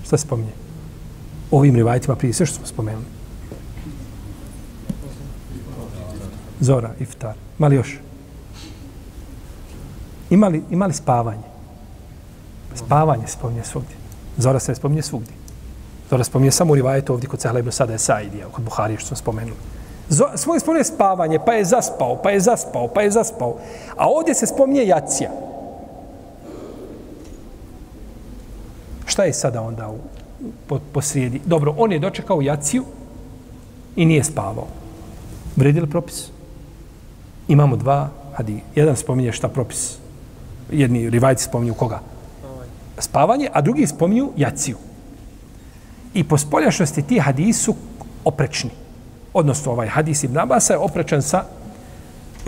[0.03, 0.51] Šta se spominje?
[1.51, 3.05] Ovim rivajtima prije sve što smo spomenuli.
[6.59, 7.35] Zora, iftar.
[7.57, 7.99] Mali još?
[10.29, 11.48] Imali, imali spavanje?
[12.85, 13.95] Spavanje spominje svugdje.
[14.37, 15.33] Zora se ne spominje svugdje.
[16.09, 19.15] Zora spominje samo u rivajetu ovdje kod Cehla ibn Sada Esaidija, kod Buhari što smo
[19.15, 19.57] spomenuli
[20.35, 23.57] svoj spominje spavanje, pa je zaspao, pa je zaspao, pa je zaspao.
[23.95, 25.29] A ovdje se spominje jacija.
[29.05, 29.97] Šta je sada onda u
[30.67, 31.41] po, po srijedi.
[31.45, 32.85] Dobro, on je dočekao jaciju
[33.95, 34.67] i nije spavao.
[35.55, 36.29] Vredi li propis?
[37.47, 38.61] Imamo dva hadi.
[38.75, 39.97] Jedan spominje šta propis.
[40.71, 41.99] Jedni rivajci spominju koga?
[42.99, 44.77] Spavanje, a drugi spominju jaciju.
[46.13, 47.75] I po spoljašnosti ti hadisu
[48.25, 48.69] oprečni.
[49.33, 51.43] Odnosno, ovaj hadis Ibn Abasa je oprečan sa...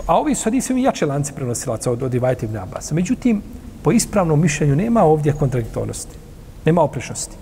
[0.06, 2.94] A ovi su hadisi imaju jače lance prenosilaca od, od Ibn Abasa.
[2.94, 3.42] Međutim,
[3.82, 6.16] po ispravnom mišljenju nema ovdje kontradiktornosti.
[6.64, 7.36] Nema oprečnosti.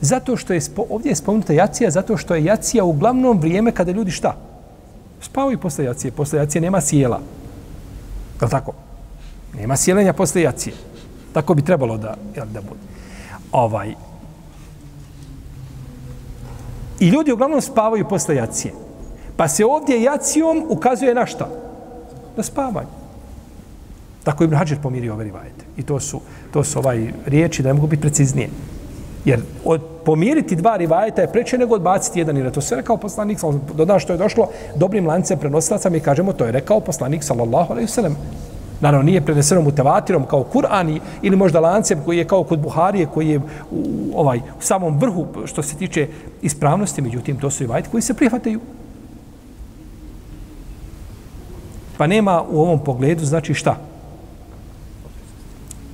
[0.00, 3.92] Zato što je spo, ovdje je spomenuta jacija, zato što je jacija uglavnom vrijeme kada
[3.92, 4.36] ljudi šta?
[5.20, 6.10] Spavaju posle jacije.
[6.10, 7.20] Posle jacije nema sjela.
[8.42, 8.72] Je tako?
[9.54, 10.74] Nema sjelenja posle jacije.
[11.34, 12.80] Tako bi trebalo da, jel, da bude.
[13.52, 13.94] Ovaj.
[17.00, 18.74] I ljudi uglavnom spavaju posle jacije.
[19.36, 21.48] Pa se ovdje jacijom ukazuje na šta?
[22.36, 22.88] Na spavanje.
[24.24, 25.64] Tako Ibn Hajar pomirio ove rivajete.
[25.76, 26.20] I to su,
[26.52, 28.48] to su ovaj riječi da ne mogu biti preciznije.
[29.24, 32.36] Jer od, pomiriti dva rivajeta je preče nego odbaciti jedan.
[32.36, 33.38] Jer to se rekao poslanik,
[33.74, 37.90] dodaš što je došlo dobrim lancem prenosilaca, mi kažemo to je rekao poslanik, sallallahu alaihi
[37.90, 38.16] sallam.
[38.80, 43.28] Naravno, nije preneseno mutevatirom kao Kur'an ili možda lancem koji je kao kod Buharije, koji
[43.28, 46.08] je u, ovaj, u samom vrhu što se tiče
[46.42, 48.60] ispravnosti, međutim, to su rivajeti koji se prihvataju.
[51.96, 53.76] Pa nema u ovom pogledu, znači šta?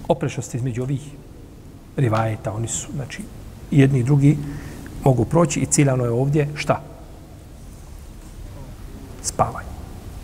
[0.08, 1.00] Oprešnosti između ovih
[1.96, 3.22] rivajeta, oni su, znači,
[3.70, 4.38] jedni i drugi
[5.04, 6.80] mogu proći i ciljano je ovdje šta?
[9.22, 9.68] Spavanje.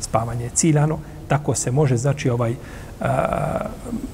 [0.01, 2.55] Spavanje je ciljano, tako se može, znači, ovaj,
[3.01, 3.61] a,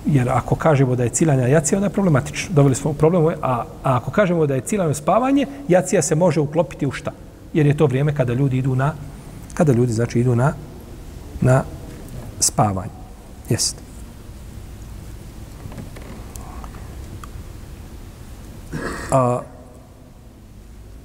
[0.06, 2.54] jer ako kažemo da je ciljanje jacija, onda je problematično.
[2.54, 6.86] Doveli smo problemu, a, a ako kažemo da je ciljanje spavanje, jacija se može uklopiti
[6.86, 7.12] u šta?
[7.52, 8.94] Jer je to vrijeme kada ljudi idu na,
[9.54, 10.52] kada ljudi, znači, idu na,
[11.40, 11.62] na
[12.40, 12.90] spavanje.
[13.48, 13.82] Jeste.
[19.10, 19.40] A,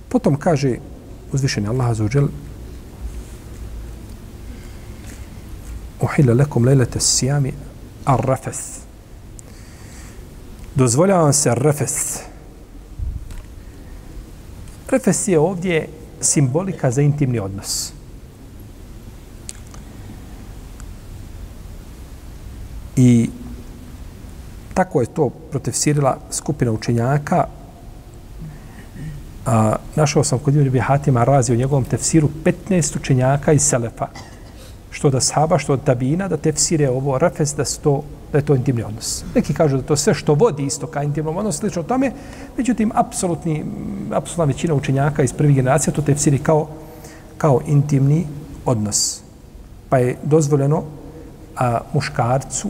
[0.10, 0.78] potom kaže
[1.34, 2.04] uzvišeni Allah za
[6.08, 7.54] uđel uhila lekom lejlete sijami
[8.06, 8.38] ar
[10.76, 12.20] Dozvoljava vam se arrafes.
[14.90, 15.90] rafes je ovdje
[16.22, 17.94] simbolika za intimni odnos
[22.96, 23.30] i
[24.74, 27.48] tako je to protefsirila skupina učenjaka
[29.48, 32.30] A, našao sam kod Ibn Hatima razi u njegovom tefsiru
[32.70, 34.08] 15 učenjaka iz Selefa.
[34.98, 38.00] Što da sahaba, što od tabina, da tefsire ovo rafes, da, sto,
[38.32, 39.24] da je to intimni odnos.
[39.36, 42.12] Neki kažu da to sve što vodi isto ka intimnom odnosu, slično tome,
[42.58, 43.64] međutim, apsolutni,
[44.12, 46.68] apsolutna većina učenjaka iz prvih generacija to tefsiri kao,
[47.38, 48.26] kao intimni
[48.66, 49.22] odnos.
[49.90, 50.84] Pa je dozvoljeno
[51.56, 52.70] a, muškarcu,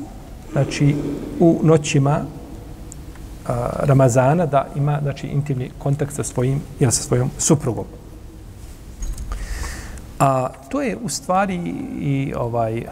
[0.52, 0.96] znači,
[1.40, 2.26] u noćima
[3.80, 7.86] Ramazana da ima znači intimni kontakt sa svojim ili sa svojom suprugom.
[10.20, 11.56] A to je u stvari
[12.00, 12.86] i ovaj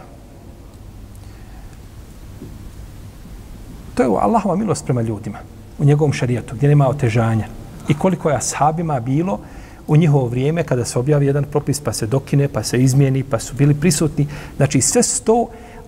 [3.93, 5.37] to je Allahova milost prema ljudima
[5.79, 7.47] u njegovom šarijatu gdje nema otežanja.
[7.87, 9.39] I koliko je ashabima bilo
[9.87, 13.39] u njihovo vrijeme kada se objavi jedan propis pa se dokine, pa se izmijeni, pa
[13.39, 14.27] su bili prisutni.
[14.57, 15.47] Znači sve sto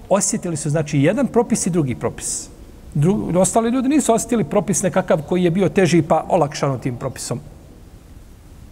[0.09, 2.49] osjetili su znači jedan propis i drugi propis
[2.93, 7.39] drugi, ostali ljudi nisu osjetili propis nekakav koji je bio teži pa olakšano tim propisom.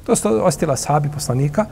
[0.05, 1.65] To su osjetila sahabi poslanika,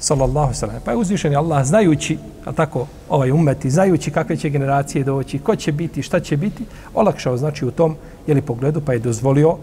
[0.00, 0.76] sallallahu sallam.
[0.84, 5.56] Pa je uzvišen Allah, znajući, a tako, ovaj umeti, znajući kakve će generacije doći, ko
[5.56, 9.56] će biti, šta će biti, olakšao, znači, u tom, jeli, pogledu, pa je dozvolio,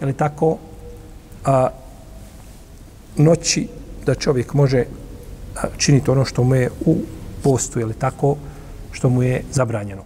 [0.00, 0.56] jeli, tako,
[1.44, 1.68] a,
[3.16, 3.68] noći
[4.06, 4.84] da čovjek može
[5.56, 6.96] a, činiti ono što mu je u
[7.42, 8.36] postu, jeli, tako,
[8.92, 10.02] što mu je zabranjeno.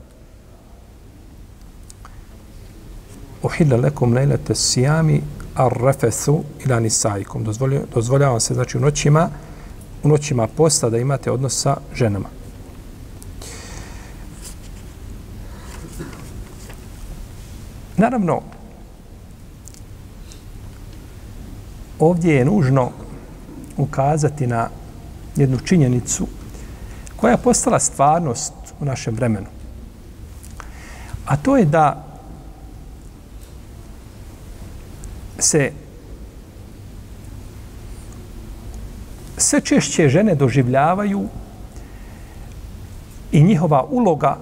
[3.42, 5.22] uhilla lekum lejlete sijami
[5.54, 7.44] ar refesu ila nisaikum.
[7.94, 9.28] Dozvoljava se, znači, u noćima,
[10.02, 12.28] u noćima posta da imate odnos sa ženama.
[17.96, 18.42] Naravno,
[21.98, 22.90] ovdje je nužno
[23.76, 24.68] ukazati na
[25.36, 26.26] jednu činjenicu
[27.16, 29.46] koja je postala stvarnost u našem vremenu.
[31.26, 32.06] A to je da
[35.38, 35.72] se
[39.42, 41.26] sve češće žene doživljavaju
[43.33, 44.37] i njihova uloga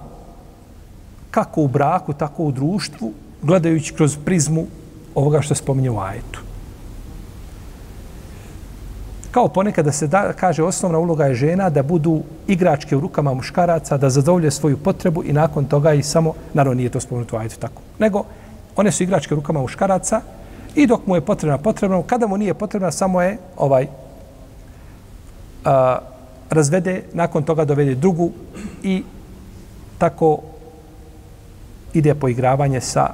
[1.30, 4.66] kako u braku, tako u društvu, gledajući kroz prizmu
[5.14, 6.40] ovoga što spominje u ajetu.
[9.30, 13.34] Kao ponekad da se da, kaže osnovna uloga je žena da budu igračke u rukama
[13.34, 17.38] muškaraca, da zadovolje svoju potrebu i nakon toga i samo, naravno nije to spomenuto u
[17.38, 18.24] ajetu tako, nego
[18.76, 20.20] one su igračke u rukama muškaraca,
[20.74, 23.86] I dok mu je potrebna, potrebna, kada mu nije potrebna, samo je ovaj
[25.64, 25.98] a,
[26.50, 28.30] razvede, nakon toga dovede drugu
[28.82, 29.02] i
[29.98, 30.38] tako
[31.94, 33.08] ide poigravanje sa,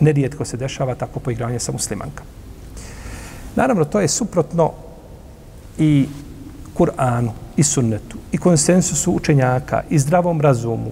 [0.00, 2.24] nerijetko se dešava tako poigravanje sa muslimanka.
[3.56, 4.72] Naravno, to je suprotno
[5.78, 6.06] i
[6.74, 10.90] Kur'anu, i sunnetu, i konsensusu učenjaka, i zdravom razumu,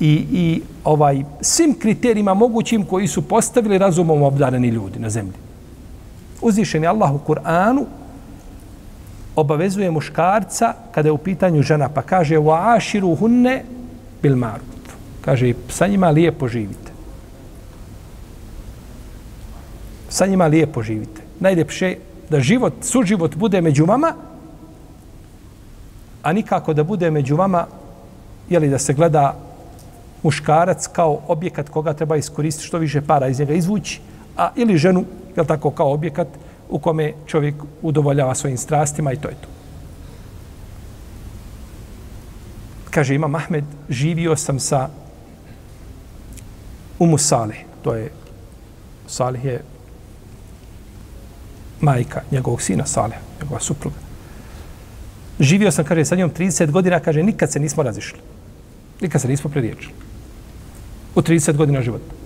[0.00, 5.34] i, i ovaj svim kriterijima mogućim koji su postavili razumom obdareni ljudi na zemlji.
[6.42, 7.84] Uzvišen je Allah u Kur'anu
[9.36, 13.62] obavezuje muškarca kada je u pitanju žena, pa kaže wa ashiru hunne
[14.22, 14.94] bil maruf.
[15.20, 16.92] Kaže, sa njima lijepo živite.
[20.08, 21.22] Sa njima lijepo živite.
[21.40, 21.96] Najljepše
[22.30, 24.14] da život, suživot bude među vama,
[26.22, 27.66] a nikako da bude među vama,
[28.50, 29.34] jeli da se gleda
[30.22, 34.00] muškarac kao objekat koga treba iskoristiti što više para iz njega izvući,
[34.36, 35.04] a ili ženu,
[35.36, 36.28] jel tako, kao objekat
[36.70, 39.48] u kome čovjek udovoljava svojim strastima i to je to.
[42.90, 44.88] Kaže Imam Ahmed, živio sam sa
[46.98, 48.10] Umu Salih, to je
[49.06, 49.62] Salih je
[51.80, 53.96] majka njegovog sina Salih, njegova supruga.
[55.40, 58.18] Živio sam, kaže, sa njom 30 godina, kaže, nikad se nismo razišli.
[59.00, 59.94] Nikad se nismo preriječili.
[61.14, 62.19] U 30 godina života.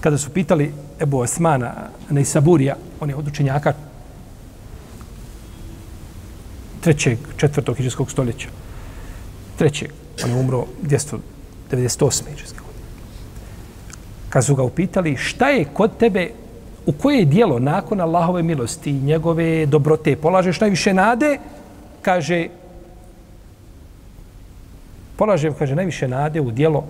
[0.00, 1.74] Kada su pitali Ebu Osmana,
[2.10, 3.72] na Isaburija, on je od učenjaka
[6.80, 8.48] trećeg, četvrtog hiđarskog stoljeća.
[9.56, 9.90] Trećeg.
[10.24, 11.20] On je umro 298.
[12.30, 12.84] hiđarske godine.
[14.28, 16.30] Kad su ga upitali šta je kod tebe,
[16.86, 21.38] u koje dijelo nakon Allahove milosti i njegove dobrote polažeš najviše nade,
[22.02, 22.48] kaže,
[25.16, 26.84] polažem, kaže, najviše nade u dijelo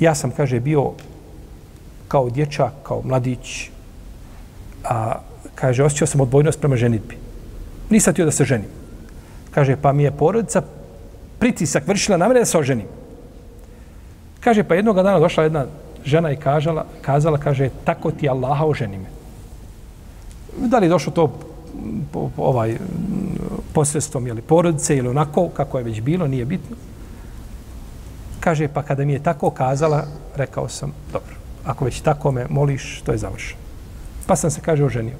[0.00, 0.92] ja sam, kaže, bio
[2.08, 3.70] kao dječak, kao mladić,
[4.84, 5.14] a,
[5.54, 7.16] kaže, osjećao sam odbojnost prema ženitbi.
[7.90, 8.68] Nisam tio da se ženim.
[9.50, 10.62] Kaže, pa mi je porodica
[11.38, 12.86] pritisak vršila na mene da se oženim.
[14.40, 15.66] Kaže, pa jednog dana došla jedna
[16.04, 19.08] žena i kažala, kazala, kaže, tako ti Allaha oženi me.
[20.68, 21.32] Da li je došlo to
[22.12, 22.76] po, ovaj,
[23.72, 26.76] posredstvom ili porodice ili onako kako je već bilo, nije bitno.
[28.40, 33.02] Kaže, pa kada mi je tako kazala, rekao sam, dobro, ako već tako me moliš,
[33.04, 33.60] to je završeno.
[34.26, 35.16] Pa sam se, kaže, oženio.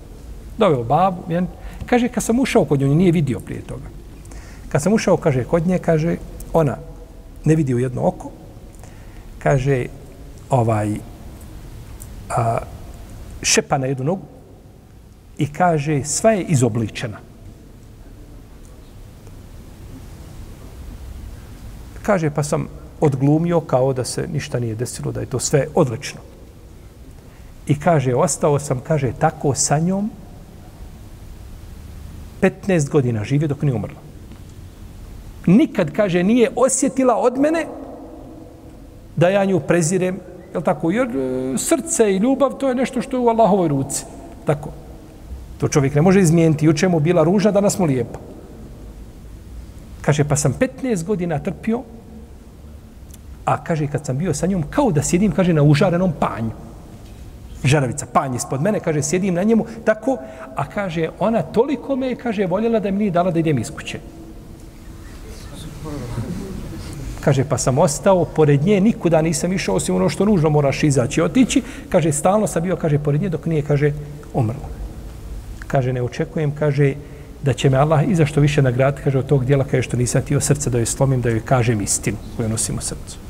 [0.58, 1.46] Doveo babu, jen.
[1.86, 3.88] Kaže, kad sam ušao kod nje, nije vidio prije toga.
[4.68, 6.16] Kad sam ušao, kaže, kod nje, kaže,
[6.52, 6.76] ona
[7.44, 8.30] ne vidi u jedno oko,
[9.38, 9.86] kaže,
[10.50, 10.94] ovaj,
[12.28, 12.58] a,
[13.42, 14.26] šepa na jednu nogu
[15.38, 17.18] i kaže, sva je izobličena.
[22.02, 22.68] Kaže, pa sam
[23.00, 26.20] odglumio kao da se ništa nije desilo, da je to sve odlično.
[27.66, 30.10] I kaže, ostao sam, kaže, tako sa njom
[32.40, 34.00] 15 godina živio dok nije umrla.
[35.46, 37.66] Nikad, kaže, nije osjetila od mene
[39.16, 40.18] da ja nju prezirem,
[40.54, 40.90] je tako?
[40.90, 44.04] Jer e, srce i ljubav, to je nešto što je u Allahovoj ruci.
[44.44, 44.70] Tako.
[45.58, 46.66] To čovjek ne može izmijeniti.
[46.66, 48.18] Juče mu bila ružna, danas mu lijepa.
[50.00, 51.82] Kaže, pa sam 15 godina trpio
[53.50, 56.50] A kaže, kad sam bio sa njom, kao da sjedim, kaže, na užarenom panju.
[57.64, 60.16] Žaravica, panj ispod mene, kaže, sjedim na njemu, tako,
[60.54, 63.98] a kaže, ona toliko me, kaže, voljela da mi nije dala da idem iz kuće.
[67.20, 71.20] Kaže, pa sam ostao, pored nje nikuda nisam išao, osim ono što nužno moraš izaći
[71.20, 71.62] i otići.
[71.88, 73.92] Kaže, stalno sam bio, kaže, pored nje, dok nije, kaže,
[74.34, 74.68] umrla.
[75.66, 76.94] Kaže, ne očekujem, kaže,
[77.42, 80.22] da će me Allah i zašto više nagrad, kaže, od tog dijela, kaže, što nisam
[80.22, 83.29] tio srca da joj slomim, da joj kažem istinu koju nosim u srcu.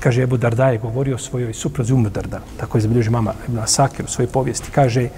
[0.00, 2.40] Kaže, Ebu Darda je govorio o svojoj suprozi Umu Darda.
[2.56, 4.70] Tako je zabilježi mama Ibn Asakir u svojoj povijesti.
[4.70, 5.08] Kaže,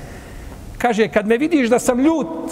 [0.78, 2.50] kaže, kad me vidiš da sam ljut,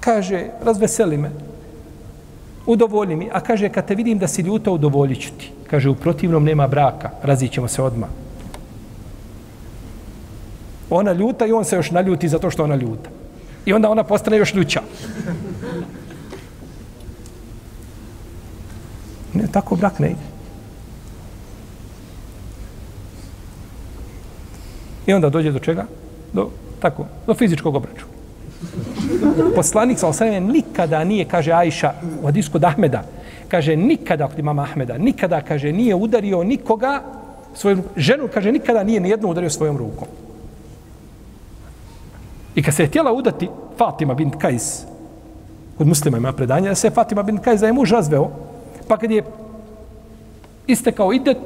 [0.00, 1.30] kaže, razveseli me,
[2.66, 3.30] udovolji mi.
[3.32, 5.52] A kaže, kad te vidim da si ljuta, udovoljit ću ti.
[5.70, 8.08] Kaže, u protivnom nema braka, razićemo se odmah.
[10.90, 13.10] Ona ljuta i on se još naljuti zato što ona ljuta.
[13.64, 14.82] I onda ona postane još ljuća.
[19.34, 20.26] Ne, tako brak ne ide.
[25.06, 25.84] I onda dođe do čega?
[26.32, 26.50] Do,
[26.80, 28.10] tako, do fizičkog obračuna.
[29.54, 33.02] Poslanik sa osvijem nikada nije, kaže Ajša, u hadisku od Ahmeda,
[33.48, 37.02] kaže nikada, kod imama Ahmeda, nikada, kaže, nije udario nikoga,
[37.54, 40.08] svoju ženu, kaže, nikada nije nijedno udario svojom rukom.
[42.54, 44.82] I kad se je htjela udati Fatima bint Kajs,
[45.78, 48.30] kod muslima ima predanje, da se Fatima bin Kajza je muž razveo,
[48.90, 49.22] pa kad je
[50.66, 51.38] istekao idet,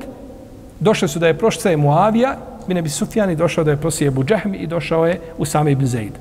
[0.81, 2.37] došli su da je prošla je Muavija,
[2.69, 5.73] bin Abi Sufjan i došao da je prosije Ebu Džahmi i došao je u same
[5.73, 6.13] Ibn Zaid.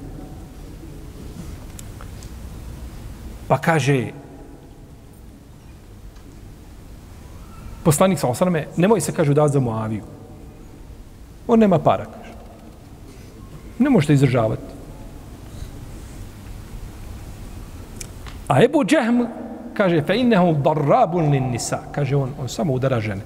[3.47, 4.11] Pa kaže,
[7.83, 10.03] poslanik sa osaname, nemoj se, kaže, da za Muaviju.
[11.47, 12.33] On nema para, kaže.
[13.79, 14.61] Ne možete izdržavati.
[18.47, 19.23] A Ebu Džehm
[19.73, 21.79] kaže, fe innehu darrabun lin nisa.
[21.91, 23.21] Kaže on, on samo udara žene.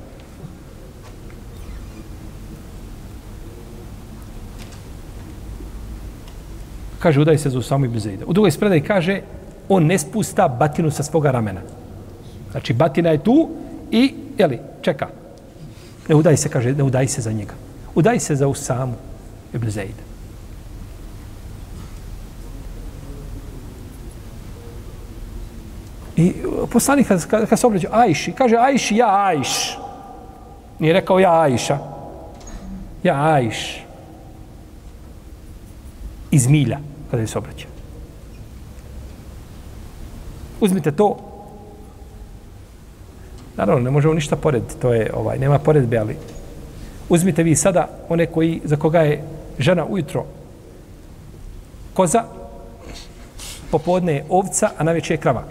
[6.99, 8.25] Kaže, udaj se za Usamu ibn Zaida.
[8.25, 9.21] U drugoj spredaj kaže,
[9.69, 11.61] on ne spusta batinu sa svoga ramena.
[12.51, 13.49] Znači, batina je tu
[13.91, 15.07] i, jeli, čeka.
[16.09, 17.53] Ne udaj se, kaže, ne udaj se za njega.
[17.95, 18.95] Udaj se za Usamu
[19.53, 20.16] ibn Zaida.
[26.17, 26.33] I
[26.71, 29.77] poslanik kad, kad, kad se obraća Ajši, kaže Ajši, ja Ajš.
[30.79, 31.77] Nije rekao ja Ajša.
[33.03, 33.83] Ja Ajš.
[36.31, 36.79] Iz milja,
[37.11, 37.67] kada se obraća.
[40.59, 41.17] Uzmite to.
[43.55, 44.79] Naravno, ne možemo ništa porediti.
[44.81, 46.17] To je, ovaj, nema poredbe, ali
[47.09, 49.23] uzmite vi sada one koji, za koga je
[49.59, 50.25] žena ujutro
[51.97, 52.23] koza,
[53.71, 55.43] popodne je ovca, a najveće je krava.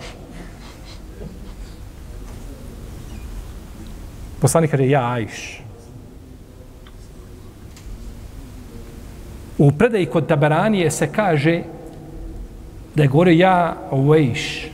[4.41, 5.63] Poslanik kaže, ja Ajš.
[9.59, 11.63] U predaji kod Tabaranije se kaže
[12.95, 14.71] da je gore ja Uvejš.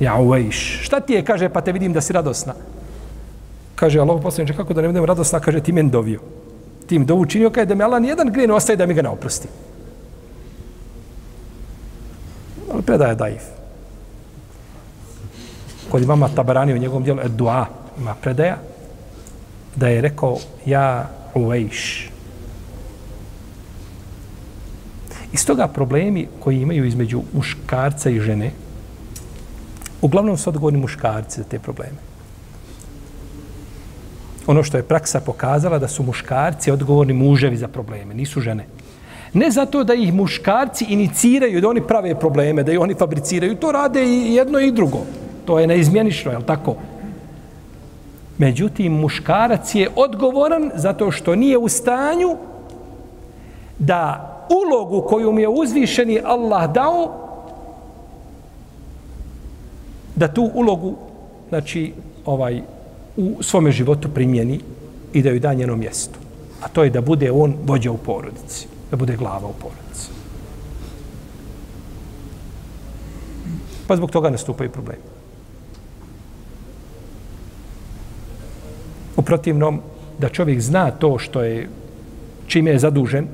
[0.00, 0.80] Ja Uvejš.
[0.82, 2.54] Šta ti je, kaže, pa te vidim da si radosna.
[3.74, 6.20] Kaže, Allah poslaniče, kako da ne budem radosna, kaže, ti men dovio.
[6.86, 9.02] Ti im dovu činio, kaže, da me Allah nijedan grije ne ostaje da mi ga
[9.02, 9.48] ne oprosti.
[12.72, 13.61] Ali predaje daif
[15.92, 17.66] kod imama Tabarani u njegovom dijelu Dua
[17.98, 18.56] ima predaja
[19.76, 22.10] da je rekao ja uvejš.
[25.32, 28.50] Iz toga problemi koji imaju između muškarca i žene
[30.00, 31.98] uglavnom su odgovorni muškarci za te probleme.
[34.46, 38.64] Ono što je praksa pokazala da su muškarci odgovorni muževi za probleme, nisu žene.
[39.32, 43.72] Ne zato da ih muškarci iniciraju, da oni prave probleme, da ih oni fabriciraju, to
[43.72, 45.04] rade i jedno i drugo.
[45.44, 46.76] To je neizmjenično, je li tako?
[48.38, 52.36] Međutim, muškarac je odgovoran zato što nije u stanju
[53.78, 57.12] da ulogu koju mu je uzvišeni Allah dao,
[60.16, 60.94] da tu ulogu,
[61.48, 61.92] znači,
[62.24, 62.62] ovaj,
[63.16, 64.60] u svome životu primjeni
[65.12, 66.18] i da ju da njeno mjesto.
[66.62, 70.10] A to je da bude on vođa u porodici, da bude glava u porodici.
[73.86, 75.02] Pa zbog toga nastupaju problemi.
[79.22, 79.80] U protivnom,
[80.18, 81.68] da čovjek zna to što je,
[82.46, 83.28] čime je zadužen,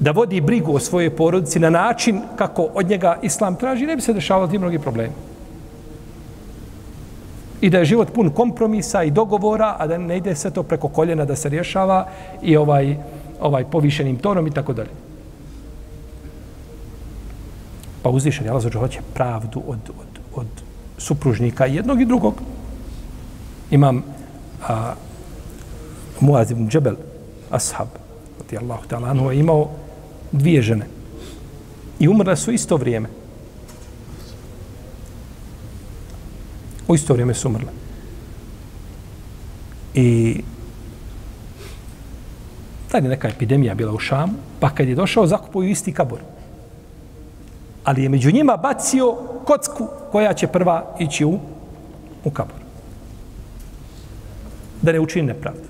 [0.00, 4.02] da vodi brigu o svojoj porodici na način kako od njega islam traži, ne bi
[4.02, 5.12] se dešavalo ti mnogi problemi.
[7.60, 10.88] I da je život pun kompromisa i dogovora, a da ne ide sve to preko
[10.88, 12.06] koljena da se rješava
[12.42, 12.96] i ovaj,
[13.40, 14.94] ovaj povišenim tonom i tako dalje.
[18.02, 20.46] Pa uzvišen je Allah hoće pravdu od, od, od
[20.98, 22.34] supružnika jednog i drugog
[23.70, 24.04] imam
[24.68, 24.94] a,
[26.20, 26.96] Muaz ibn Džebel,
[27.50, 27.88] ashab,
[28.38, 29.70] radi Allahu ta'ala, anhu je imao
[30.32, 30.86] dvije žene.
[31.98, 33.08] I umrle su isto vrijeme.
[36.88, 37.72] U isto vrijeme su umrle.
[39.94, 40.40] I
[42.90, 46.18] tada je neka epidemija bila u Šamu, pa kad je došao, zakupuju isti kabor.
[47.84, 51.38] Ali je među njima bacio kocku koja će prva ići u,
[52.24, 52.59] u kabor
[54.82, 55.68] da ne učini nepravdu.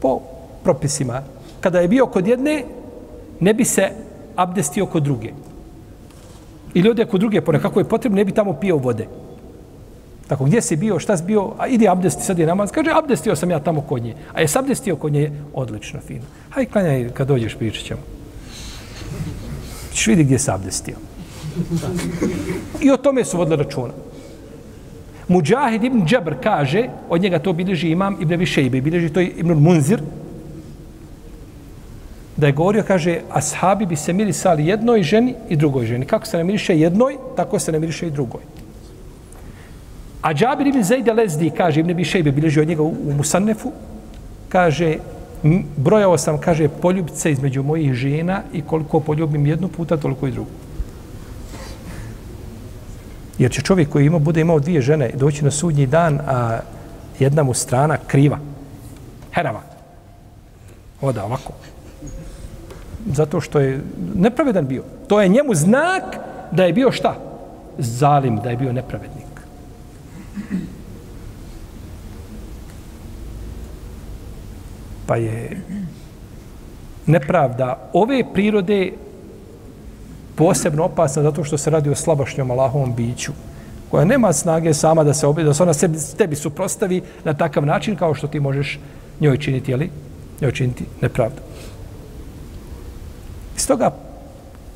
[0.00, 0.20] Po
[0.64, 1.22] propisima.
[1.60, 2.64] Kada je bio kod jedne,
[3.40, 3.90] ne bi se
[4.36, 5.32] abdestio kod druge.
[6.74, 9.06] I ljudi kod druge, po nekako je potrebno, ne bi tamo pio vode.
[10.28, 13.36] Tako, gdje si bio, šta si bio, a ide abdesti, sad je namaz, kaže, abdestio
[13.36, 14.14] sam ja tamo kod nje.
[14.34, 16.24] A je abdestio kod nje, odlično, fino.
[16.50, 18.00] Haj, klanjaj, kad dođeš, pričat ćemo.
[19.92, 20.96] Češ vidi gdje se abdestio.
[22.80, 23.92] I o tome su vodili računa.
[25.32, 30.02] Mujahid ibn Džabr kaže, od njega to bilježi imam Ibn Višejbe, bilježi to Ibn Munzir,
[32.36, 36.06] da je govorio, kaže, ashabi bi se mirisali jednoj ženi i drugoj ženi.
[36.06, 38.40] Kako se ne miriše jednoj, tako se ne miriše i drugoj.
[40.22, 43.72] A Džabir ibn Zaid Lezdi, kaže, Ibn Višejbe, bilježi od njega u, u Musannefu,
[44.48, 44.96] kaže,
[45.76, 50.61] brojao sam, kaže, poljubice između mojih žena i koliko poljubim jednu puta, toliko i drugu.
[53.42, 56.58] Jer će čovjek koji ima, bude imao dvije žene doći na sudnji dan, a
[57.18, 58.38] jedna mu strana kriva.
[59.34, 59.60] Herava.
[61.00, 61.52] Oda ovako.
[63.06, 63.80] Zato što je
[64.14, 64.84] nepravedan bio.
[65.08, 66.02] To je njemu znak
[66.52, 67.16] da je bio šta?
[67.78, 69.26] Zalim, da je bio nepravednik.
[75.06, 75.60] Pa je
[77.06, 78.92] nepravda ove prirode
[80.36, 83.32] posebno opasna zato što se radi o slabašnjom Allahovom biću
[83.92, 87.66] koja nema snage sama da se obi, da se ona sebi, tebi suprostavi na takav
[87.66, 88.78] način kao što ti možeš
[89.20, 89.90] njoj činiti, ali
[90.40, 91.36] njoj činiti nepravdu.
[93.56, 93.90] Iz toga,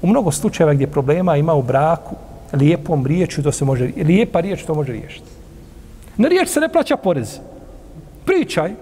[0.02, 2.16] u mnogo slučajeva gdje problema ima u braku,
[2.52, 5.30] lijepom riječu to se može, lijepa riječ to može riješiti.
[6.16, 7.38] Na riječ se ne plaća porez.
[8.24, 8.74] Pričaj.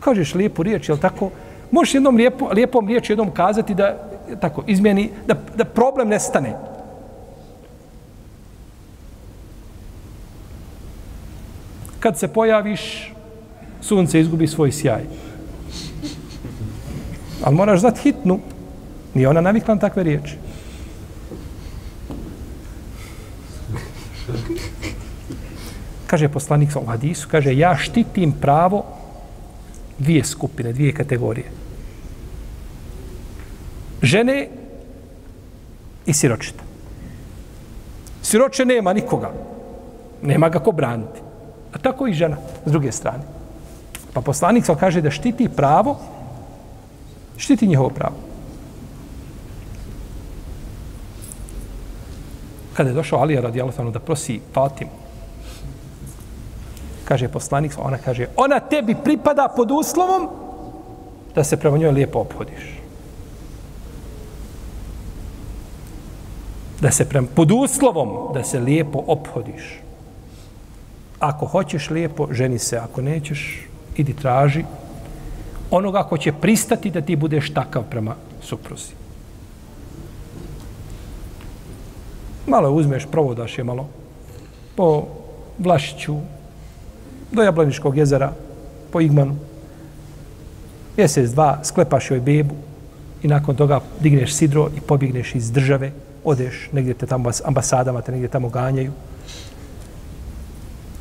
[0.00, 1.30] Kažeš lijepu riječ, je tako?
[1.70, 3.96] Možeš jednom lijepo, lijepom riječu jednom kazati da
[4.40, 6.56] tako izmjeni, da, da problem nestane.
[12.00, 13.12] Kad se pojaviš,
[13.80, 15.02] sunce izgubi svoj sjaj.
[17.44, 18.38] Ali moraš znati hitnu.
[19.14, 20.36] Nije ona navikla na takve riječi.
[26.06, 28.84] Kaže poslanik u hadisu, kaže, ja štitim pravo
[29.98, 31.65] dvije skupine, dvije kategorije.
[34.06, 34.48] Žene
[36.06, 36.62] i siročeta.
[38.22, 39.32] Siroče nema nikoga.
[40.22, 41.20] Nema ga ko braniti.
[41.74, 42.36] A tako i žena,
[42.66, 43.24] s druge strane.
[44.12, 45.98] Pa poslanik sam kaže da štiti pravo,
[47.36, 48.14] štiti njihovo pravo.
[52.76, 54.90] Kada je došao Alija radi Alfanu da prosi Fatimu,
[57.04, 60.28] kaže poslanik, ona kaže, ona tebi pripada pod uslovom
[61.34, 62.75] da se prema njoj lijepo obhodiš.
[66.80, 69.80] Da se prema, pod uslovom da se lijepo obhodiš.
[71.18, 72.76] Ako hoćeš lijepo, ženi se.
[72.76, 73.66] Ako nećeš,
[73.96, 74.64] idi traži
[75.70, 78.92] onoga ko će pristati da ti budeš takav prema supruzi.
[82.46, 83.88] Malo uzmeš, provodaš je malo
[84.76, 85.04] po
[85.58, 86.16] Vlašiću,
[87.32, 88.32] do Jablaniškog jezera,
[88.92, 89.36] po Igmanu.
[90.96, 92.54] Mjesec, dva, sklepaš joj bebu
[93.22, 95.92] i nakon toga digneš sidro i pobjegneš iz države,
[96.26, 98.92] odeš negdje te tamo ambasadama, te negdje tamo ganjaju.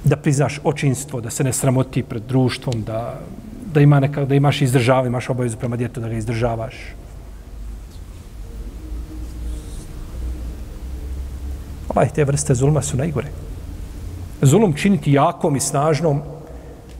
[0.03, 3.19] Da priznaš očinstvo, da se ne sramoti pred društvom, da,
[3.73, 6.75] da, ima neka, da imaš izdržava, imaš obavezu prema djetu da ga izdržavaš.
[11.89, 13.45] Ovaj, te vrste zulma su najgore
[14.45, 16.21] zulum činiti jakom i snažnom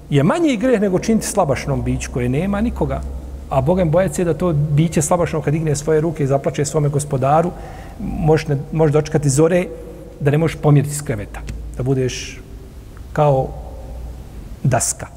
[0.09, 3.01] je manji greh nego činiti slabašnom bić koje nema nikoga.
[3.49, 6.89] A Bogem bojac je da to biće slabašno kad digne svoje ruke i zaplače svome
[6.89, 7.51] gospodaru,
[7.99, 9.67] možeš, ne, možeš dočekati zore
[10.19, 11.41] da ne možeš pomjeriti s kreveta.
[11.77, 12.41] Da budeš
[13.13, 13.47] kao
[14.63, 15.07] daska.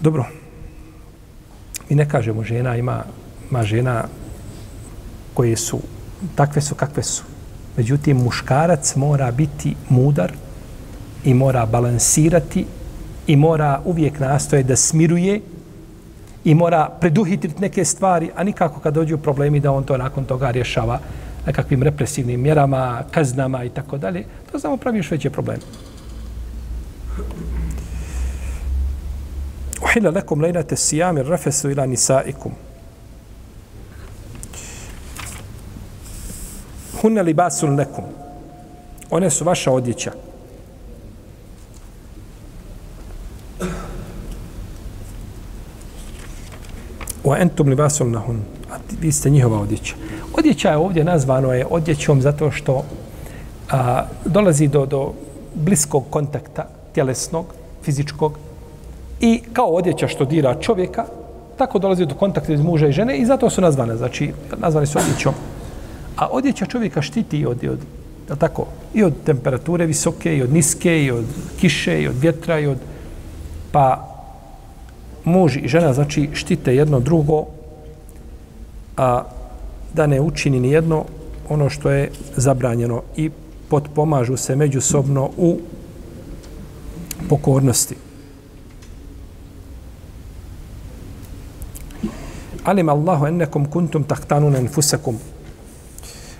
[0.00, 0.26] Dobro.
[1.88, 3.04] Mi ne kažemo žena ima,
[3.50, 4.04] ima žena
[5.34, 5.80] koje su,
[6.34, 7.22] takve su kakve su.
[7.76, 10.32] Međutim, muškarac mora biti mudar
[11.24, 12.66] i mora balansirati
[13.26, 15.40] i mora uvijek nastoje da smiruje
[16.44, 20.50] i mora preduhitriti neke stvari, a nikako kad dođu problemi da on to nakon toga
[20.50, 21.00] rješava
[21.46, 25.62] nekakvim represivnim mjerama, kaznama i tako dalje, to znamo pravi još veće probleme.
[29.84, 32.52] Uhila lakum lejnate sijamir rafesu ila nisaikum.
[37.02, 37.78] Hunne li basul.
[39.10, 40.12] One su vaša odjeća.
[47.24, 48.40] Wa entum li basul nahun.
[48.70, 49.94] A vi ste njihova odjeća.
[50.38, 52.84] Odjeća je ovdje nazvano je odjećom zato što
[53.70, 55.12] a, dolazi do, do
[55.54, 57.46] bliskog kontakta tjelesnog,
[57.82, 58.38] fizičkog,
[59.22, 61.04] I kao odjeća što dira čovjeka,
[61.56, 64.98] tako dolazi do kontakta iz muža i žene i zato su nazvane, znači nazvane su
[64.98, 65.34] odjećom.
[66.16, 67.78] A odjeća čovjeka štiti od, od
[68.30, 71.24] je tako, i od temperature visoke, i od niske, i od
[71.60, 72.78] kiše, i od vjetra, i od...
[73.72, 74.08] Pa
[75.24, 77.46] muž i žena, znači, štite jedno drugo,
[78.96, 79.24] a
[79.94, 81.04] da ne učini ni jedno
[81.48, 83.30] ono što je zabranjeno i
[83.68, 85.58] potpomažu se međusobno u
[87.28, 87.96] pokornosti.
[92.64, 95.18] alim Allahu ennekom kuntum tahtanun enfusekum.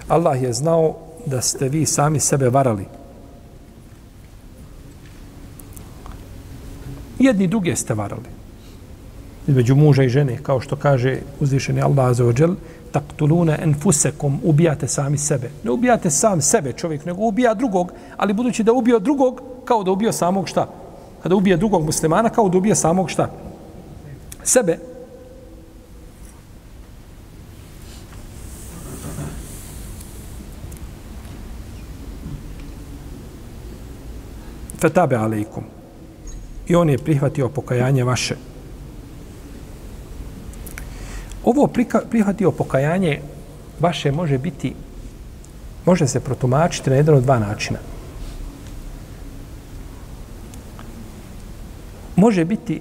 [0.08, 0.94] Allah je znao
[1.26, 2.86] da ste vi sami sebe varali.
[7.18, 8.42] Jedni druge ste varali.
[9.46, 12.54] između muža i žene, kao što kaže uzvišeni Allah Azza wa Jal,
[12.92, 15.50] taktuluna enfusekom, ubijate sami sebe.
[15.64, 19.90] Ne ubijate sam sebe čovjek, nego ubija drugog, ali budući da ubio drugog, kao da
[19.90, 20.68] ubio samog šta?
[21.22, 23.30] Kada ubije drugog muslimana, kao da ubije samog šta?
[24.44, 24.91] Sebe.
[34.82, 35.64] Fetabe alaikum.
[36.66, 38.36] I on je prihvatio pokajanje vaše.
[41.44, 41.68] Ovo
[42.10, 43.20] prihvatio pokajanje
[43.80, 44.74] vaše može biti,
[45.86, 47.78] može se protumačiti na jedan od dva načina.
[52.16, 52.80] Može biti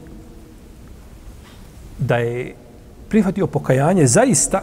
[1.99, 2.56] da je
[3.10, 4.62] prihvatio pokajanje zaista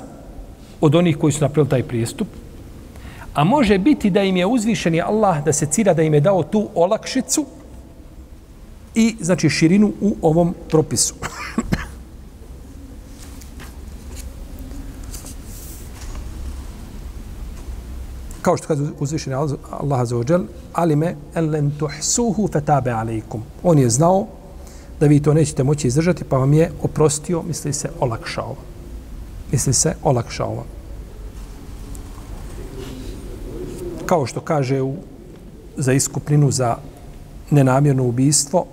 [0.81, 2.29] od onih koji su napravili taj prijestup,
[3.35, 6.43] a može biti da im je uzvišeni Allah da se cira da im je dao
[6.43, 7.45] tu olakšicu
[8.95, 11.15] i znači širinu u ovom propisu.
[18.49, 19.37] kao što kaže uzvišeni
[19.71, 23.43] Allah za ođel, alime en len tuhsuhu fetabe alaikum.
[23.63, 24.27] On je znao
[25.01, 28.57] da vi to nećete moći izdržati, pa vam je oprostio, misli se, olakšao.
[29.53, 30.65] Misli se, olakšao.
[34.09, 34.95] Kao što kaže u,
[35.77, 36.77] za iskupninu za
[37.51, 38.65] nenamjerno ubistvo,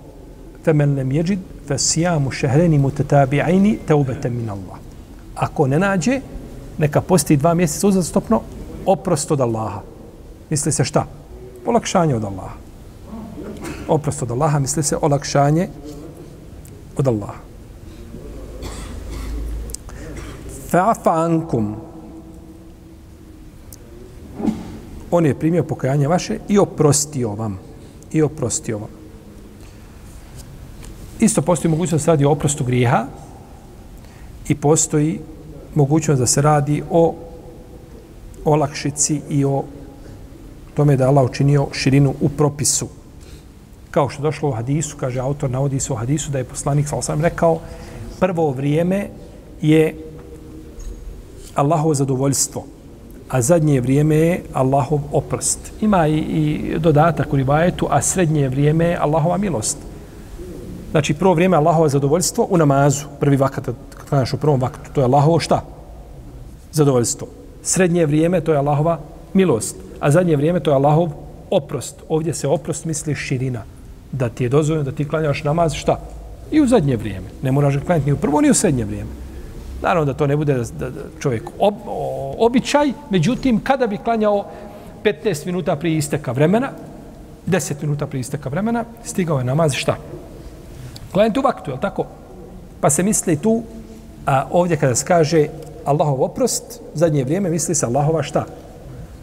[0.64, 4.78] femen lem jeđid, fe sijamu šehreni mutetabi'ajni teubete min Allah.
[5.34, 6.20] Ako ne nađe,
[6.78, 8.40] neka posti dva mjeseca uzastopno,
[8.86, 9.80] oprost od Allaha.
[10.50, 11.06] Misli se šta?
[11.66, 12.56] Olakšanje od Allaha.
[13.88, 15.68] Oprost od Allaha misli se olakšanje
[16.96, 17.40] od Allaha.
[20.72, 21.85] Fa'afa ankum.
[25.16, 27.58] On je primio pokajanje vaše i oprostio vam.
[28.12, 28.88] I oprostio vam.
[31.20, 33.06] Isto postoji mogućnost da se radi o oprostu grijeha
[34.48, 35.20] i postoji
[35.74, 37.14] mogućnost da se radi o
[38.44, 39.64] olakšici i o
[40.74, 42.88] tome da Allah učinio širinu u propisu.
[43.90, 46.96] Kao što došlo u hadisu, kaže autor, navodi se u hadisu da je poslanik, sa
[46.96, 47.60] osam rekao,
[48.20, 49.08] prvo vrijeme
[49.62, 49.96] je
[51.54, 52.64] Allahovo zadovoljstvo,
[53.28, 55.72] a zadnje vrijeme je Allahov oprost.
[55.80, 59.78] Ima i, i dodatak u rivajetu, a srednje vrijeme je Allahova milost.
[60.90, 63.04] Znači, prvo vrijeme je Allahova zadovoljstvo u namazu.
[63.20, 65.64] Prvi vakat, kad klanjaš u prvom vakatu, to je Allahovo šta?
[66.72, 67.28] Zadovoljstvo
[67.66, 68.98] srednje vrijeme to je Allahova
[69.34, 71.10] milost, a zadnje vrijeme to je Allahov
[71.50, 72.02] oprost.
[72.08, 73.62] Ovdje se oprost misli širina.
[74.12, 76.00] Da ti je dozvoljeno da ti klanjaš namaz, šta?
[76.50, 77.26] I u zadnje vrijeme.
[77.42, 79.10] Ne moraš klanjati ni u prvo, ni u srednje vrijeme.
[79.82, 83.98] Naravno da to ne bude da, da, da čovjek ob, o, običaj, međutim, kada bi
[83.98, 84.44] klanjao
[85.04, 86.70] 15 minuta prije isteka vremena,
[87.46, 89.96] 10 minuta prije isteka vremena, stigao je namaz, šta?
[91.12, 92.06] Klanjati u vaktu, je tako?
[92.80, 93.62] Pa se misli tu,
[94.26, 95.46] a ovdje kada se kaže
[95.84, 98.44] Allahov oprost, zadnje vrijeme misli se Allahova šta?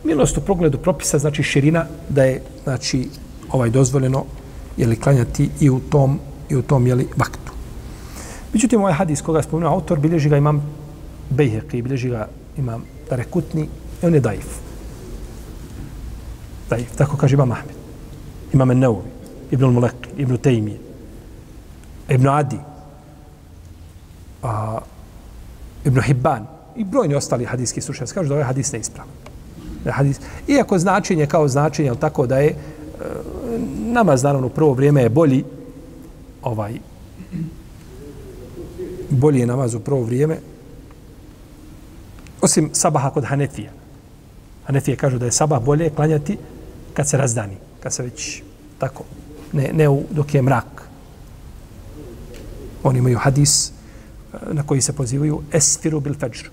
[0.03, 3.09] Milost u progledu propisa, znači širina, da je znači,
[3.51, 4.25] ovaj dozvoljeno
[4.77, 7.52] je li klanjati i u tom, i u tom je li vaktu.
[8.53, 10.61] Međutim, ovaj hadis koga spomenuo autor, bilježi ga imam
[11.29, 12.27] Bejheqi, bilježi ga
[12.57, 13.67] imam Tarekutni,
[14.03, 14.45] i on je daif.
[16.69, 17.75] Daif, tako kaže imam Ahmed.
[18.53, 19.09] Imam Enneovi,
[19.51, 20.77] Ibn Mulek, Ibn Tejmije,
[22.09, 22.59] Ibn Adi,
[24.43, 24.79] a,
[25.85, 26.45] Ibn Hibban
[26.75, 29.11] i brojni ostali hadijski slušajci kažu da ovaj hadis neispravan.
[29.83, 32.55] Da je hadis, iako značenje kao značenje, ali tako da je e,
[33.85, 35.43] namaz naravno u prvo vrijeme je bolji
[36.43, 36.73] ovaj
[39.09, 40.37] bolji je namaz u prvo vrijeme
[42.43, 43.71] osim sabaha kod Hanefija.
[44.65, 46.37] Hanefije kažu da je sabah bolje klanjati
[46.93, 48.41] kad se razdani, kad se već
[48.77, 49.03] tako,
[49.53, 50.83] ne, ne u, dok je mrak.
[52.83, 56.49] Oni imaju hadis eh, na koji se pozivaju esfiru bil fajr.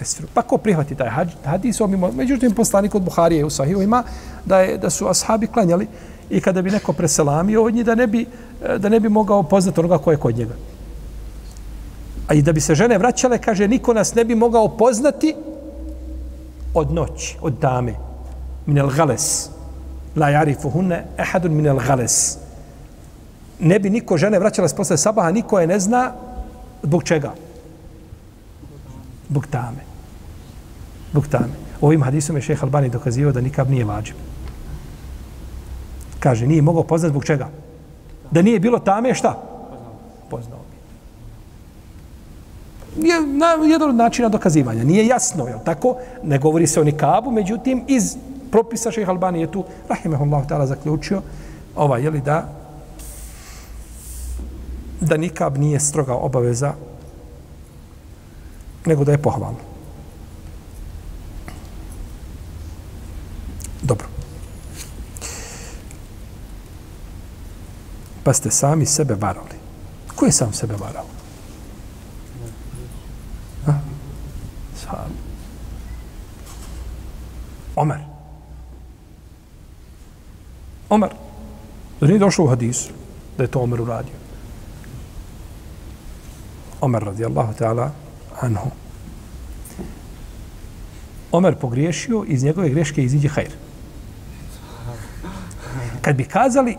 [0.00, 0.28] Esfiru.
[0.34, 1.08] Pa ko prihvati taj
[1.44, 1.80] hadis?
[1.80, 4.02] Omimo, međutim, poslanik od Buharije u Sahiju ima
[4.44, 5.86] da, je, da su ashabi klanjali
[6.30, 8.26] i kada bi neko preselamio od njih, da ne bi,
[8.64, 10.54] eh, da ne bi mogao poznati onoga ko je kod njega.
[12.28, 15.34] A i da bi se žene vraćale, kaže, niko nas ne bi mogao poznati
[16.74, 17.94] od noći, od dame.
[18.66, 19.48] Minel gales.
[20.16, 22.38] La jarifu hunne ehadun minel gales.
[23.60, 26.12] Ne bi niko žene vraćale s posle sabaha, niko je ne zna
[26.82, 27.32] Zbog čega?
[29.30, 29.82] Zbog tame.
[31.10, 31.54] Zbog tame.
[31.80, 34.16] Ovim hadisom je šeha Albani dokazio da nikab nije vađib.
[36.18, 37.48] Kaže, nije mogao poznat zbog čega?
[38.30, 39.38] Da nije bilo tame, šta?
[40.30, 40.61] Poznao bi.
[42.96, 44.84] Je na, jedan od načina dokazivanja.
[44.84, 45.96] Nije jasno, je tako?
[46.22, 48.16] Ne govori se o nikabu, međutim, iz
[48.50, 51.22] propisa šeha Albani je tu, rahimahullahu ta'ala, zaključio,
[51.76, 52.48] ovaj, je li da
[55.00, 56.74] da nikab nije stroga obaveza
[58.86, 59.58] nego da je pohvalno.
[63.82, 64.06] Dobro.
[68.24, 69.58] Pa ste sami sebe varali.
[70.16, 71.21] Ko je sam sebe varao?
[73.66, 73.74] Ha?
[77.76, 77.98] Omer.
[80.88, 81.10] Omer.
[82.00, 82.90] Da nije došlo u hadisu
[83.36, 84.14] da je to Omer uradio.
[86.80, 87.90] Omer radijallahu ta'ala
[88.40, 88.70] anhu.
[91.32, 93.52] Omer pogriješio, iz njegove greške iziđe hajr.
[96.00, 96.76] Kad bi kazali,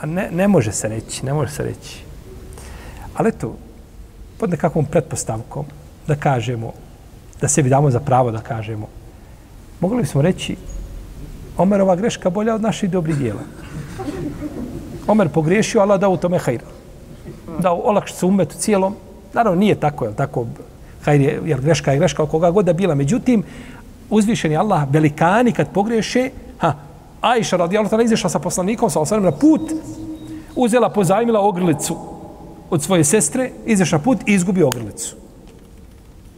[0.00, 2.04] a ne, ne može se reći, ne može se reći.
[3.14, 3.56] Ali to,
[4.38, 5.66] pod nekakvom pretpostavkom,
[6.10, 6.72] da kažemo,
[7.40, 8.88] da sebi damo za pravo da kažemo,
[9.80, 10.56] mogli bismo reći,
[11.60, 13.40] Omerova greška bolja od naših dobrih dijela.
[15.06, 18.94] Omer pogriješio, Allah dao u tome Dao Da olakšice umetu cijelom.
[19.34, 20.46] Naravno, nije tako, je tako,
[21.04, 22.94] hajr je, jer greška je greška koga god da bila.
[22.94, 23.42] Međutim,
[24.10, 26.74] uzvišeni Allah, velikani kad pogriješe, ha,
[27.20, 29.72] Ajša radijalno tada izašla sa poslanikom, sa osanem na put,
[30.56, 31.96] uzela, pozajmila ogrlicu
[32.70, 35.16] od svoje sestre, izašla put i izgubi ogrlicu.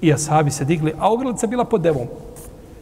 [0.03, 2.07] I ashabi se digli, a ogrlica bila pod devom.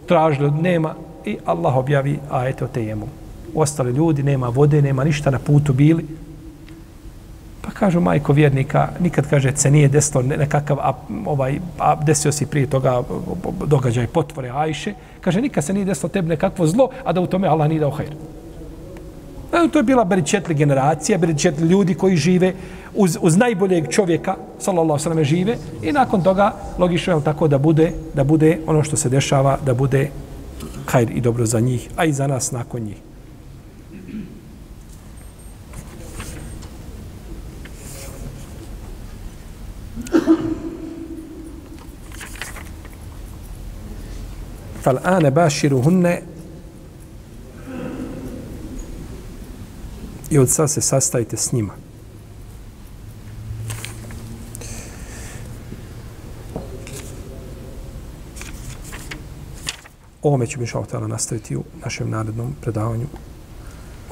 [0.06, 0.94] Tražili od nema
[1.24, 3.08] i Allah objavi ajete o tejemu.
[3.54, 6.06] Ostali ljudi, nema vode, nema ništa, na putu bili.
[7.62, 10.92] Pa kažu majko vjernika, nikad kaže se nije desilo nekakav, a,
[11.26, 13.02] ovaj, a desio si prije toga
[13.66, 17.48] događaj potvore Ajše, kaže nikad se nije desilo tebi nekakvo zlo, a da u tome
[17.48, 18.14] Allah nije dao hajr.
[19.53, 22.53] E, to je bila beričetli generacija, beričetli ljudi koji žive
[22.95, 27.91] uz, uz najboljeg čovjeka, sallallahu sallam, žive i nakon toga logično je tako da bude,
[28.13, 30.09] da bude ono što se dešava, da bude
[30.85, 32.97] hajr i dobro za njih, a i za nas nakon njih.
[44.85, 46.17] فالآن باشرهن
[50.30, 51.72] i od sad se sastajte s njima.
[60.22, 63.06] Ovome ćemo inša Allah nastaviti u našem narednom predavanju.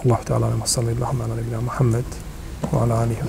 [0.05, 2.05] Allahu ta'ala, nama salli, Allahumma ala nebina Muhammed,
[2.73, 3.29] wa ala alihi wa